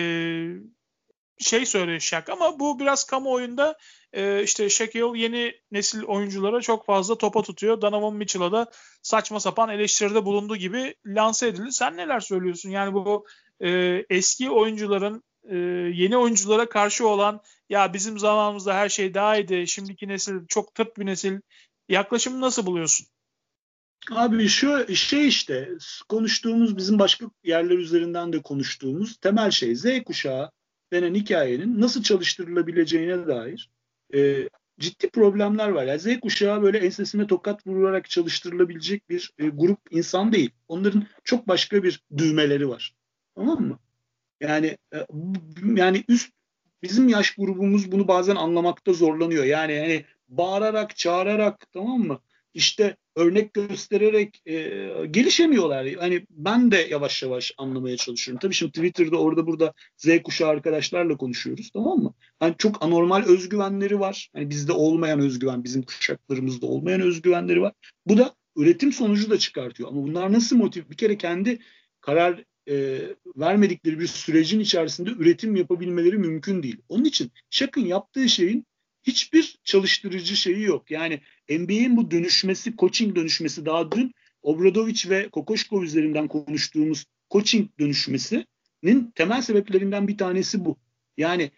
[1.43, 3.79] şey söylüyor Shaq ama bu biraz kamuoyunda
[4.13, 7.81] e, işte Shaquille yeni nesil oyunculara çok fazla topa tutuyor.
[7.81, 8.71] Donovan Mitchell'a da
[9.03, 11.73] saçma sapan eleştiride bulunduğu gibi lanse edildi.
[11.73, 12.71] Sen neler söylüyorsun?
[12.71, 13.27] Yani bu
[13.61, 13.71] e,
[14.11, 15.57] eski oyuncuların e,
[15.95, 19.69] yeni oyunculara karşı olan ya bizim zamanımızda her şey daha iyiydi.
[19.69, 21.41] Şimdiki nesil çok tırt bir nesil.
[21.89, 23.07] Yaklaşımı nasıl buluyorsun?
[24.11, 25.69] Abi şu şey işte
[26.09, 30.51] konuştuğumuz bizim başka yerler üzerinden de konuştuğumuz temel şey Z kuşağı
[30.93, 33.71] denen hikayenin nasıl çalıştırılabileceğine dair
[34.15, 34.49] e,
[34.81, 35.85] ciddi problemler var.
[35.85, 40.51] Yani Z kuşağı böyle ensesine tokat vurarak çalıştırılabilecek bir e, grup insan değil.
[40.69, 42.95] Onların çok başka bir düğmeleri var.
[43.35, 43.79] Tamam mı?
[44.41, 45.07] Yani e,
[45.75, 46.33] yani üst
[46.83, 49.45] bizim yaş grubumuz bunu bazen anlamakta zorlanıyor.
[49.45, 52.21] Yani yani bağırarak, çağırarak tamam mı?
[52.55, 54.57] İşte örnek göstererek e,
[55.11, 55.95] gelişemiyorlar.
[55.95, 58.41] Hani ben de yavaş yavaş anlamaya çalışıyorum.
[58.43, 62.15] Tabii şimdi Twitter'da orada burada Z kuşağı arkadaşlarla konuşuyoruz tamam mı?
[62.41, 64.31] Hani çok anormal özgüvenleri var.
[64.35, 67.73] Hani bizde olmayan özgüven, bizim kuşaklarımızda olmayan özgüvenleri var.
[68.07, 69.89] Bu da üretim sonucu da çıkartıyor.
[69.89, 70.83] Ama bunlar nasıl motiv?
[70.91, 71.59] Bir kere kendi
[72.01, 73.01] karar e,
[73.37, 76.77] vermedikleri bir sürecin içerisinde üretim yapabilmeleri mümkün değil.
[76.89, 78.67] Onun için Shaq'ın yaptığı şeyin
[79.03, 80.91] hiçbir çalıştırıcı şeyi yok.
[80.91, 89.11] Yani NBA'in bu dönüşmesi, coaching dönüşmesi daha dün Obradovic ve Kokoşkov üzerinden konuştuğumuz coaching dönüşmesinin
[89.15, 90.77] temel sebeplerinden bir tanesi bu.
[91.17, 91.51] Yani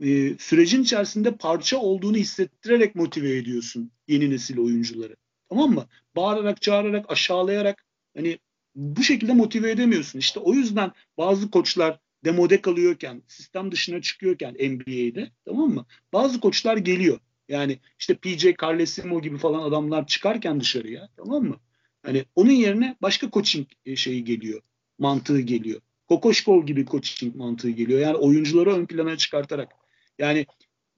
[0.00, 5.16] e, sürecin içerisinde parça olduğunu hissettirerek motive ediyorsun yeni nesil oyuncuları.
[5.48, 5.86] Tamam mı?
[6.16, 7.84] Bağırarak, çağırarak, aşağılayarak
[8.16, 8.38] hani
[8.74, 10.18] bu şekilde motive edemiyorsun.
[10.18, 15.86] İşte o yüzden bazı koçlar demode kalıyorken, sistem dışına çıkıyorken NBA'de tamam mı?
[16.12, 17.18] Bazı koçlar geliyor.
[17.48, 21.56] Yani işte PJ Carlesimo gibi falan adamlar çıkarken dışarıya tamam mı?
[22.02, 24.62] Hani onun yerine başka coaching e, şeyi geliyor.
[24.98, 25.80] Mantığı geliyor.
[26.08, 28.00] Kokoşkov gibi coaching mantığı geliyor.
[28.00, 29.72] Yani oyuncuları ön plana çıkartarak.
[30.18, 30.46] Yani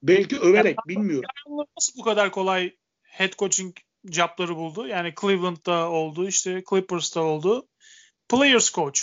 [0.03, 1.31] belki överek yani, bilmiyorum.
[1.77, 2.73] Nasıl bu kadar kolay
[3.03, 4.87] head coaching jobları buldu?
[4.87, 7.69] Yani Cleveland'da oldu, işte Clippers'ta oldu.
[8.29, 9.01] Players coach.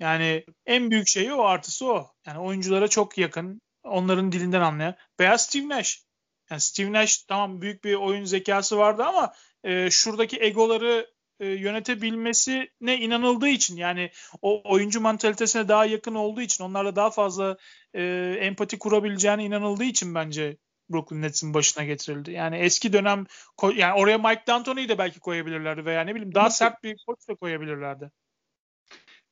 [0.00, 2.12] Yani en büyük şeyi o artısı o.
[2.26, 3.60] Yani oyunculara çok yakın.
[3.82, 4.94] Onların dilinden anlayan.
[5.20, 6.02] Veya Steve Nash.
[6.50, 9.32] Yani Steve Nash tamam büyük bir oyun zekası vardı ama
[9.64, 14.10] e, şuradaki egoları e, yönetebilmesine inanıldığı için yani
[14.42, 17.56] o oyuncu mantalitesine daha yakın olduğu için onlarla daha fazla
[17.94, 18.02] e,
[18.40, 20.56] empati kurabileceğine inanıldığı için bence
[20.90, 22.32] Brooklyn Nets'in başına getirildi.
[22.32, 23.26] Yani eski dönem
[23.74, 27.34] yani oraya Mike D'Antoni'yi de belki koyabilirlerdi veya ne bileyim daha sert bir koç da
[27.34, 28.10] koyabilirlerdi.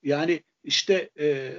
[0.02, 1.54] Yani işte e,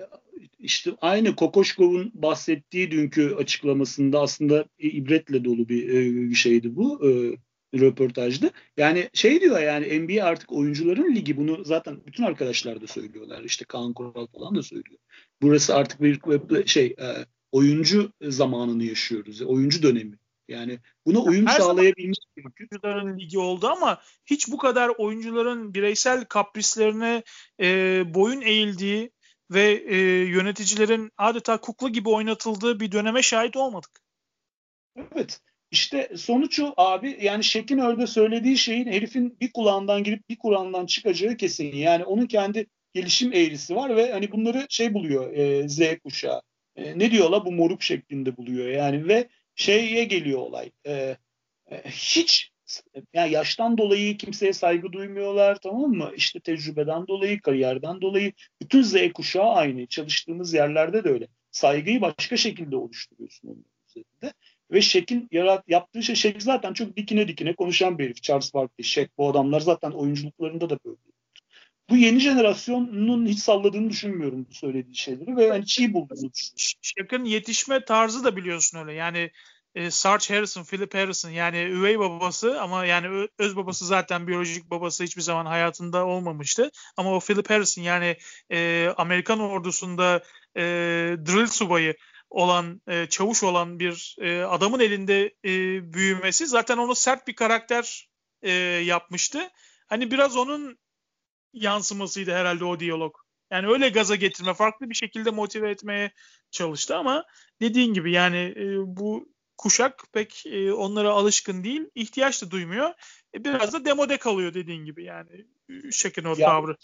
[0.59, 7.09] işte aynı Kokoşkov'un bahsettiği dünkü açıklamasında aslında ibretle dolu bir e, şeydi bu.
[7.09, 7.37] E,
[7.79, 8.49] röportajdı.
[8.77, 13.43] Yani şey diyor yani NBA artık oyuncuların ligi bunu zaten bütün arkadaşlar da söylüyorlar.
[13.43, 14.99] İşte Kaan Kural falan da söylüyor.
[15.41, 16.19] Burası artık bir
[16.65, 19.41] şey e, oyuncu zamanını yaşıyoruz.
[19.41, 20.17] Oyuncu dönemi.
[20.47, 22.69] Yani buna uyum Her sağlayabilmek gerekiyor.
[22.83, 27.23] Oyuncuların ligi oldu ama hiç bu kadar oyuncuların bireysel kaprislerine
[27.61, 29.11] e, boyun eğildiği
[29.51, 33.91] ve e, yöneticilerin adeta kukla gibi oynatıldığı bir döneme şahit olmadık.
[35.15, 35.39] Evet.
[35.71, 40.85] İşte sonuç o abi yani Şekin orada söylediği şeyin herifin bir kulağından girip bir kulağından
[40.85, 41.75] çıkacağı kesin.
[41.75, 46.41] Yani onun kendi gelişim eğrisi var ve hani bunları şey buluyor e, Z kuşağı.
[46.75, 50.71] E, ne diyorlar bu moruk şeklinde buluyor yani ve şeye geliyor olay.
[50.85, 51.17] E,
[51.71, 52.51] e, hiç
[53.13, 56.11] yani yaştan dolayı kimseye saygı duymuyorlar tamam mı?
[56.15, 59.87] İşte tecrübeden dolayı, kariyerden dolayı bütün Z kuşağı aynı.
[59.87, 61.27] Çalıştığımız yerlerde de öyle.
[61.51, 64.33] Saygıyı başka şekilde oluşturuyorsun onun üzerinde.
[64.71, 68.23] Ve Şek'in yarat, yaptığı şey Şek zaten çok dikine dikine konuşan bir herif.
[68.23, 70.97] Charles Barkley, Şek bu adamlar zaten oyunculuklarında da böyle.
[71.89, 76.31] Bu yeni jenerasyonun hiç salladığını düşünmüyorum bu söylediği şeyleri ve hani çiğ bulduğunu.
[76.81, 78.93] Şek'in yetişme tarzı da biliyorsun öyle.
[78.93, 79.31] Yani
[79.75, 85.03] e, Sarge Harrison, Philip Harrison yani üvey babası ama yani öz babası zaten biyolojik babası
[85.03, 86.71] hiçbir zaman hayatında olmamıştı.
[86.97, 88.17] Ama o Philip Harrison yani
[88.51, 90.23] e, Amerikan ordusunda
[90.55, 90.61] e,
[91.25, 91.95] drill subayı
[92.29, 95.49] olan e, çavuş olan bir e, adamın elinde e,
[95.93, 98.09] büyümesi zaten onu sert bir karakter
[98.41, 99.49] e, yapmıştı.
[99.87, 100.77] Hani biraz onun
[101.53, 103.15] yansımasıydı herhalde o diyalog.
[103.51, 106.11] Yani öyle gaza getirme, farklı bir şekilde motive etmeye
[106.51, 107.25] çalıştı ama
[107.61, 112.93] dediğin gibi yani e, bu kuşak pek e, onlara alışkın değil, ihtiyaç da duymuyor.
[113.35, 115.45] E, biraz da demode kalıyor dediğin gibi yani
[115.91, 116.75] Şekin o tavrı.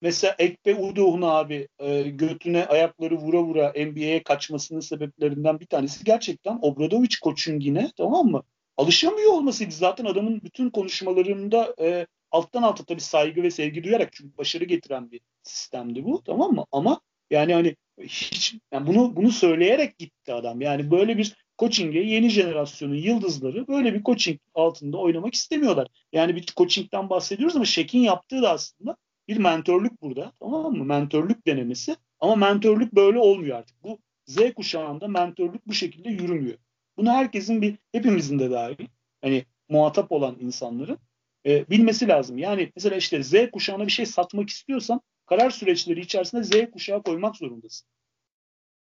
[0.00, 6.58] Mesela Ekbe Udoh'un abi e, götüne ayakları vura vura NBA'ye kaçmasının sebeplerinden bir tanesi gerçekten
[6.62, 8.42] Obradovic koçun yine tamam mı?
[8.76, 9.74] Alışamıyor olmasıydı.
[9.74, 15.10] Zaten adamın bütün konuşmalarında e, alttan alta tabii saygı ve sevgi duyarak çünkü başarı getiren
[15.10, 16.64] bir sistemdi bu tamam mı?
[16.72, 20.60] Ama yani hani hiç yani bunu bunu söyleyerek gitti adam.
[20.60, 25.88] Yani böyle bir coaching'e yeni jenerasyonun yıldızları böyle bir coaching altında oynamak istemiyorlar.
[26.12, 28.96] Yani bir coaching'den bahsediyoruz ama Şek'in yaptığı da aslında
[29.28, 30.32] bir mentörlük burada.
[30.40, 30.84] Tamam mı?
[30.84, 31.96] Mentörlük denemesi.
[32.20, 33.84] Ama mentörlük böyle olmuyor artık.
[33.84, 36.58] Bu Z kuşağında mentörlük bu şekilde yürümüyor.
[36.96, 38.86] Bunu herkesin bir hepimizin de dahil
[39.20, 40.98] hani muhatap olan insanların
[41.46, 42.38] e, bilmesi lazım.
[42.38, 47.36] Yani mesela işte Z kuşağına bir şey satmak istiyorsan karar süreçleri içerisinde Z kuşağı koymak
[47.36, 47.88] zorundasın.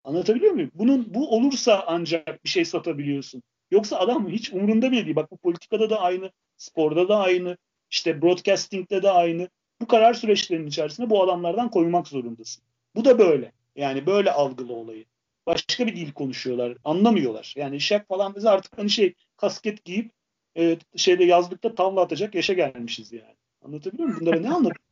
[0.04, 0.70] Anlatabiliyor muyum?
[0.74, 3.42] Bunun bu olursa ancak bir şey satabiliyorsun.
[3.70, 5.16] Yoksa adam hiç umurunda bile değil.
[5.16, 7.56] Bak bu politikada da aynı, sporda da aynı,
[7.90, 9.48] işte broadcasting'de de aynı
[9.80, 12.64] bu karar süreçlerinin içerisinde bu adamlardan koymak zorundasın.
[12.94, 13.52] Bu da böyle.
[13.76, 15.04] Yani böyle algılı olayı.
[15.46, 16.76] Başka bir dil konuşuyorlar.
[16.84, 17.54] Anlamıyorlar.
[17.56, 20.12] Yani şak falan bize artık hani şey kasket giyip
[20.59, 23.36] e, şeyde yazlıkta tavla atacak yaşa gelmişiz yani.
[23.62, 24.20] Anlatabiliyor muyum?
[24.20, 24.88] Bunlara ne anlatayım?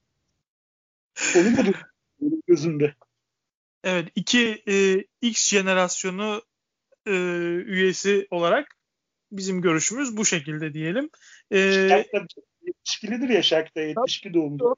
[1.36, 1.74] Onu budur
[2.46, 2.94] gözümde.
[3.84, 6.42] Evet iki e, X jenerasyonu
[7.06, 7.12] e,
[7.66, 8.76] üyesi olarak
[9.32, 11.10] bizim görüşümüz bu şekilde diyelim.
[11.50, 11.58] E,
[12.66, 14.76] yetişkilidir ya Şak'ta 72 doğumlu.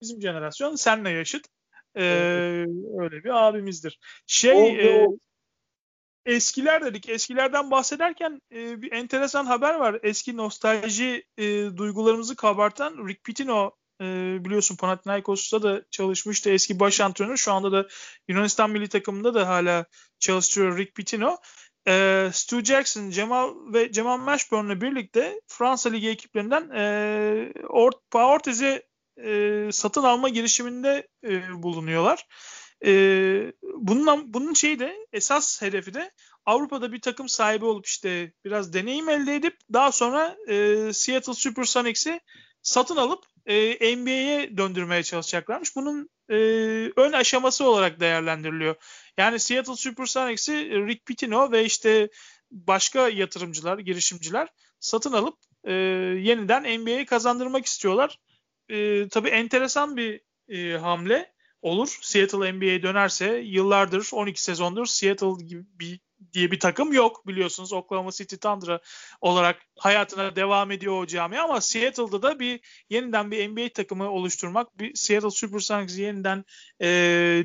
[0.00, 1.46] Bizim jenerasyon, senle yaşıt.
[1.94, 2.68] E, evet.
[2.98, 3.98] Öyle bir abimizdir.
[4.26, 5.18] Şey oldu, e, oldu.
[6.26, 7.08] Eskiler dedik.
[7.08, 9.98] Eskilerden bahsederken e, bir enteresan haber var.
[10.02, 11.44] Eski nostalji e,
[11.76, 13.70] duygularımızı kabartan Rick Pitino
[14.00, 14.04] e,
[14.44, 16.50] biliyorsun Panathinaikos'ta da çalışmıştı.
[16.50, 17.36] Eski baş antrenör.
[17.36, 17.88] Şu anda da
[18.28, 19.84] Yunanistan milli takımında da hala
[20.18, 21.36] çalıştırıyor Rick Pitino.
[21.88, 28.82] E, Stu Jackson, Cemal ve Cemal Mashburn'la birlikte Fransa Ligi ekiplerinden e, Ort Ortez'i
[29.24, 32.26] e, satın alma girişiminde e, bulunuyorlar.
[32.84, 36.10] E, bunun, bunun şeyi de esas hedefi de
[36.46, 42.20] Avrupa'da bir takım sahibi olup işte biraz deneyim elde edip daha sonra e, Seattle Supersonics'i
[42.62, 45.76] satın alıp e, NBA'ye döndürmeye çalışacaklarmış.
[45.76, 46.36] Bunun e,
[46.96, 48.74] ön aşaması olarak değerlendiriliyor.
[49.18, 52.08] Yani Seattle Supersonics'i Rick Pitino ve işte
[52.50, 54.48] başka yatırımcılar, girişimciler
[54.80, 55.72] satın alıp e,
[56.22, 58.18] yeniden NBA'yi kazandırmak istiyorlar.
[58.68, 61.31] E, tabii enteresan bir e, hamle
[61.62, 61.98] olur.
[62.02, 66.00] Seattle NBA'ye dönerse yıllardır 12 sezondur Seattle gibi bir
[66.32, 67.72] diye bir takım yok biliyorsunuz.
[67.72, 68.80] Oklahoma City Thunder
[69.20, 72.60] olarak hayatına devam ediyor o cami ama Seattle'da da bir
[72.90, 76.44] yeniden bir NBA takımı oluşturmak, bir Seattle Supersonics'i yeniden
[76.80, 76.86] e,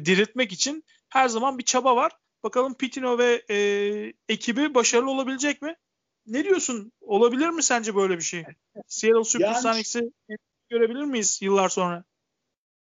[0.06, 2.12] diriltmek için her zaman bir çaba var.
[2.44, 3.58] Bakalım Pitino ve e,
[4.30, 5.76] ekibi başarılı olabilecek mi?
[6.26, 6.92] Ne diyorsun?
[7.02, 8.44] Olabilir mi sence böyle bir şey?
[8.88, 10.00] Seattle Supersonics'i
[10.30, 10.38] yani,
[10.70, 12.04] görebilir miyiz yıllar sonra?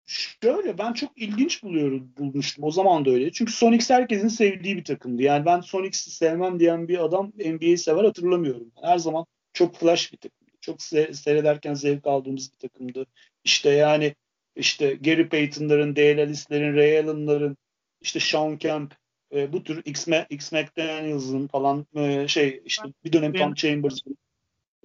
[0.06, 2.64] Şöyle ben çok ilginç buluyorum bulmuştum.
[2.64, 3.32] O zaman da öyle.
[3.32, 5.22] Çünkü Sonics herkesin sevdiği bir takımdı.
[5.22, 8.72] Yani ben Sonics'i sevmem diyen bir adam NBA'yi sever hatırlamıyorum.
[8.82, 10.52] Her zaman çok flash bir takımdı.
[10.62, 13.06] Çok se- seyrederken zevk aldığımız bir takımdı.
[13.44, 14.16] İşte yani
[14.56, 17.58] işte Gary Payton'ların, Dale Alice'lerin, Ray Allen'ların,
[18.02, 18.96] işte Sean Kemp,
[19.34, 24.18] e, bu tür X, X McDaniels'ın falan e, şey işte bir dönem Tom Chambers'ın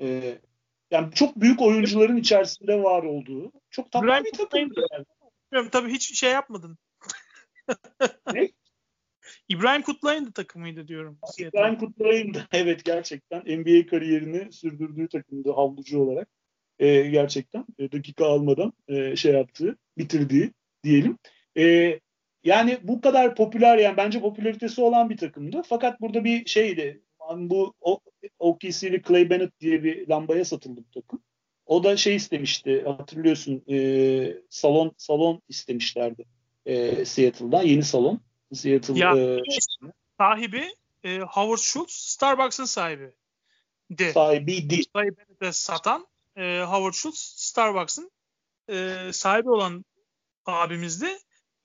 [0.00, 0.38] e,
[0.90, 4.72] yani çok büyük oyuncuların içerisinde var olduğu çok tatlı bir takım.
[5.52, 5.70] Yani.
[5.70, 6.78] Tabii hiç şey yapmadın.
[8.34, 8.48] ne?
[9.48, 11.18] İbrahim Kutlay'ın da takımıydı diyorum.
[11.38, 16.28] İbrahim Kutlay'ın da evet gerçekten NBA kariyerini sürdürdüğü takımdı havlucu olarak.
[16.78, 20.52] E, gerçekten e, dakika almadan e, şey yaptığı, bitirdiği
[20.84, 21.18] diyelim.
[21.58, 21.98] E,
[22.44, 25.62] yani bu kadar popüler yani bence popülaritesi olan bir takımdı.
[25.66, 27.02] Fakat burada bir şeydi.
[27.36, 27.74] Bu
[28.38, 31.22] OKC'li Clay Bennett diye bir lambaya satıldı bu takım.
[31.66, 36.24] O da şey istemişti hatırlıyorsun e, salon salon istemişlerdi
[36.66, 38.20] e, Seattle'dan yeni salon.
[38.54, 39.42] Seattle ya, e,
[40.18, 40.74] sahibi
[41.04, 43.12] e, Howard Schultz Starbucks'ın sahibi.
[43.90, 44.12] De.
[44.12, 44.82] Sahibiydi.
[44.92, 46.06] Clay Bennett'e satan
[46.36, 48.10] e, Howard Schultz Starbucks'ın
[48.70, 49.84] e, sahibi olan
[50.46, 51.18] abimizdi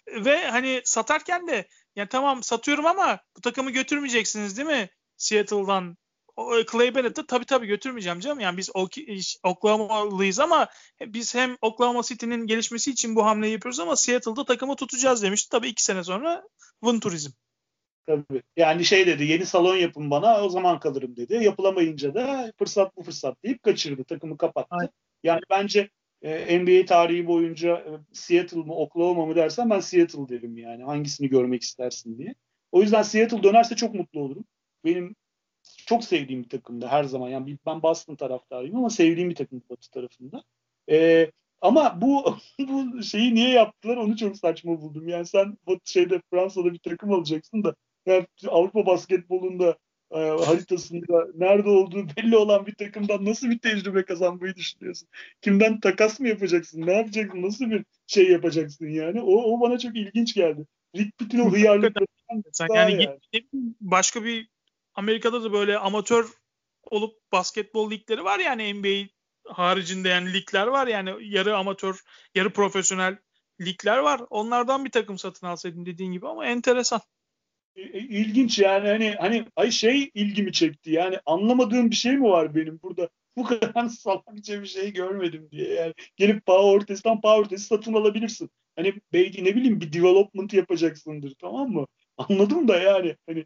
[0.07, 4.89] ve hani satarken de yani tamam satıyorum ama bu takımı götürmeyeceksiniz değil mi?
[5.17, 5.97] Seattle'dan
[6.71, 8.39] Clay Bennett'ı tabii tabii götürmeyeceğim canım.
[8.39, 8.69] Yani biz
[9.43, 10.67] Oklahoma'lıyız ama
[11.01, 15.49] biz hem Oklahoma City'nin gelişmesi için bu hamleyi yapıyoruz ama Seattle'da takımı tutacağız demişti.
[15.49, 16.43] Tabii iki sene sonra
[16.83, 17.31] Vın Turizm.
[18.07, 18.43] Tabii.
[18.57, 21.33] Yani şey dedi yeni salon yapın bana o zaman kalırım dedi.
[21.43, 24.03] Yapılamayınca da fırsat bu fırsat deyip kaçırdı.
[24.03, 24.67] Takımı kapattı.
[24.69, 24.89] Aynen.
[25.23, 25.89] Yani bence
[26.21, 30.83] e, NBA tarihi boyunca e, Seattle mı Oklahoma mı dersen ben Seattle derim yani.
[30.83, 32.35] Hangisini görmek istersin diye.
[32.71, 34.45] O yüzden Seattle dönerse çok mutlu olurum.
[34.85, 35.15] Benim
[35.91, 37.29] çok sevdiğim bir takımdı her zaman.
[37.29, 40.43] Yani ben Boston taraftarıyım ama sevdiğim bir takım Batı tarafında.
[40.91, 41.31] E,
[41.61, 45.07] ama bu bu şeyi niye yaptılar onu çok saçma buldum.
[45.07, 47.75] Yani sen bu şeyde Fransa'da bir takım alacaksın da
[48.05, 49.77] yani Avrupa basketbolunda
[50.11, 55.07] e, haritasında nerede olduğu belli olan bir takımdan nasıl bir tecrübe kazanmayı düşünüyorsun?
[55.41, 56.85] Kimden takas mı yapacaksın?
[56.85, 57.41] Ne yapacaksın?
[57.41, 59.21] Nasıl bir şey yapacaksın yani?
[59.21, 60.65] O, o bana çok ilginç geldi.
[60.95, 62.05] Rick Pitino hıyarlıkları.
[62.75, 63.45] yani, yani.
[63.81, 64.50] başka bir
[65.01, 66.25] Amerika'da da böyle amatör
[66.83, 69.07] olup basketbol ligleri var yani NBA
[69.47, 72.01] haricinde yani ligler var yani yarı amatör,
[72.35, 73.17] yarı profesyonel
[73.61, 74.21] ligler var.
[74.29, 77.01] Onlardan bir takım satın alsaydın dediğin gibi ama enteresan.
[77.93, 80.91] İlginç yani hani hani ay şey ilgimi çekti.
[80.91, 83.09] Yani anlamadığım bir şey mi var benim burada?
[83.37, 85.73] Bu kadar salakça bir şey görmedim diye.
[85.73, 88.49] Yani gelip Power Ortes'ten Power Ortes'i satın alabilirsin.
[88.75, 91.87] Hani belki ne bileyim bir development yapacaksındır tamam mı?
[92.17, 93.45] Anladım da yani hani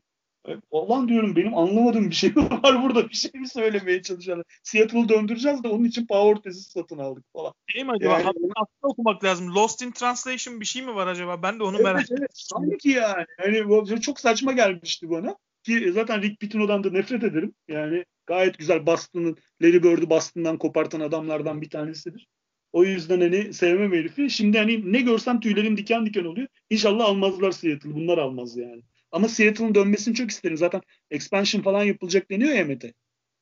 [0.71, 3.09] Olan diyorum benim anlamadığım bir şey var burada.
[3.09, 4.45] Bir şey mi söylemeye çalışıyorlar?
[4.63, 7.53] Seattle'ı döndüreceğiz de onun için Power tezi satın aldık falan.
[7.73, 8.19] Değil mi acaba?
[8.19, 8.33] Yani,
[8.81, 9.55] okumak lazım.
[9.55, 11.43] Lost in Translation bir şey mi var acaba?
[11.43, 12.25] Ben de onu evet, merak ediyorum.
[12.29, 13.25] Evet, sanki yani.
[13.37, 15.35] Hani çok saçma gelmişti bana.
[15.63, 17.53] ki zaten Rick Pitino'dan da nefret ederim.
[17.67, 22.27] Yani gayet güzel Boston'ın Larry Bird'ü Boston'dan kopartan adamlardan bir tanesidir.
[22.73, 24.29] O yüzden hani sevmem herifi.
[24.29, 26.47] Şimdi hani ne görsem tüylerim diken diken oluyor.
[26.69, 27.95] İnşallah almazlar Seattle.
[27.95, 28.81] Bunlar almaz yani.
[29.15, 30.57] Ama Seattle'ın dönmesini çok isterim.
[30.57, 32.93] Zaten expansion falan yapılacak deniyor ya Mete.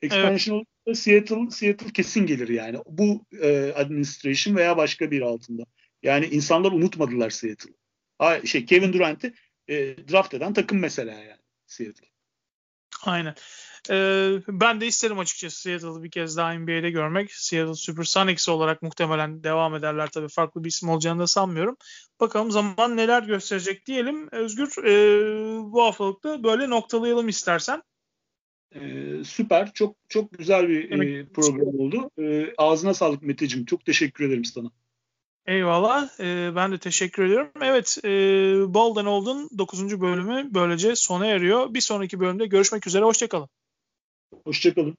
[0.02, 0.68] Expansion evet.
[0.88, 2.78] olursa Seattle, Seattle kesin gelir yani.
[2.86, 5.64] Bu e, administration veya başka bir altında.
[6.04, 8.48] Yani insanlar unutmadılar Seattle'ı.
[8.48, 9.34] Şey Kevin Durant'i
[9.68, 9.76] e,
[10.12, 12.08] draft eden takım mesela yani Seattle.
[13.04, 13.36] Aynen.
[13.90, 17.34] Ee, ben de isterim açıkçası Seattle'ı bir kez daha NBA'de görmek.
[17.34, 20.10] Seattle Supersonics olarak muhtemelen devam ederler.
[20.10, 21.78] Tabii farklı bir isim olacağını da sanmıyorum.
[22.20, 24.30] Bakalım zaman neler gösterecek diyelim.
[24.32, 24.94] Özgür e,
[25.72, 27.84] bu haftalıkta böyle noktalayalım istersen.
[28.76, 29.74] Ee, süper.
[29.74, 32.10] Çok çok güzel bir e, program oldu.
[32.20, 33.66] E, ağzına sağlık Meteciğim.
[33.66, 34.72] Çok teşekkür ederim sana.
[35.46, 36.20] Eyvallah.
[36.20, 37.52] Ee, ben de teşekkür ediyorum.
[37.62, 38.10] Evet, e,
[38.74, 40.02] Bolden Old'un 9.
[40.02, 41.74] bölümü böylece sona eriyor.
[41.74, 43.06] Bir sonraki bölümde görüşmek üzere.
[43.06, 43.50] Hoşçakalın.
[44.46, 44.98] Hoşçakalın.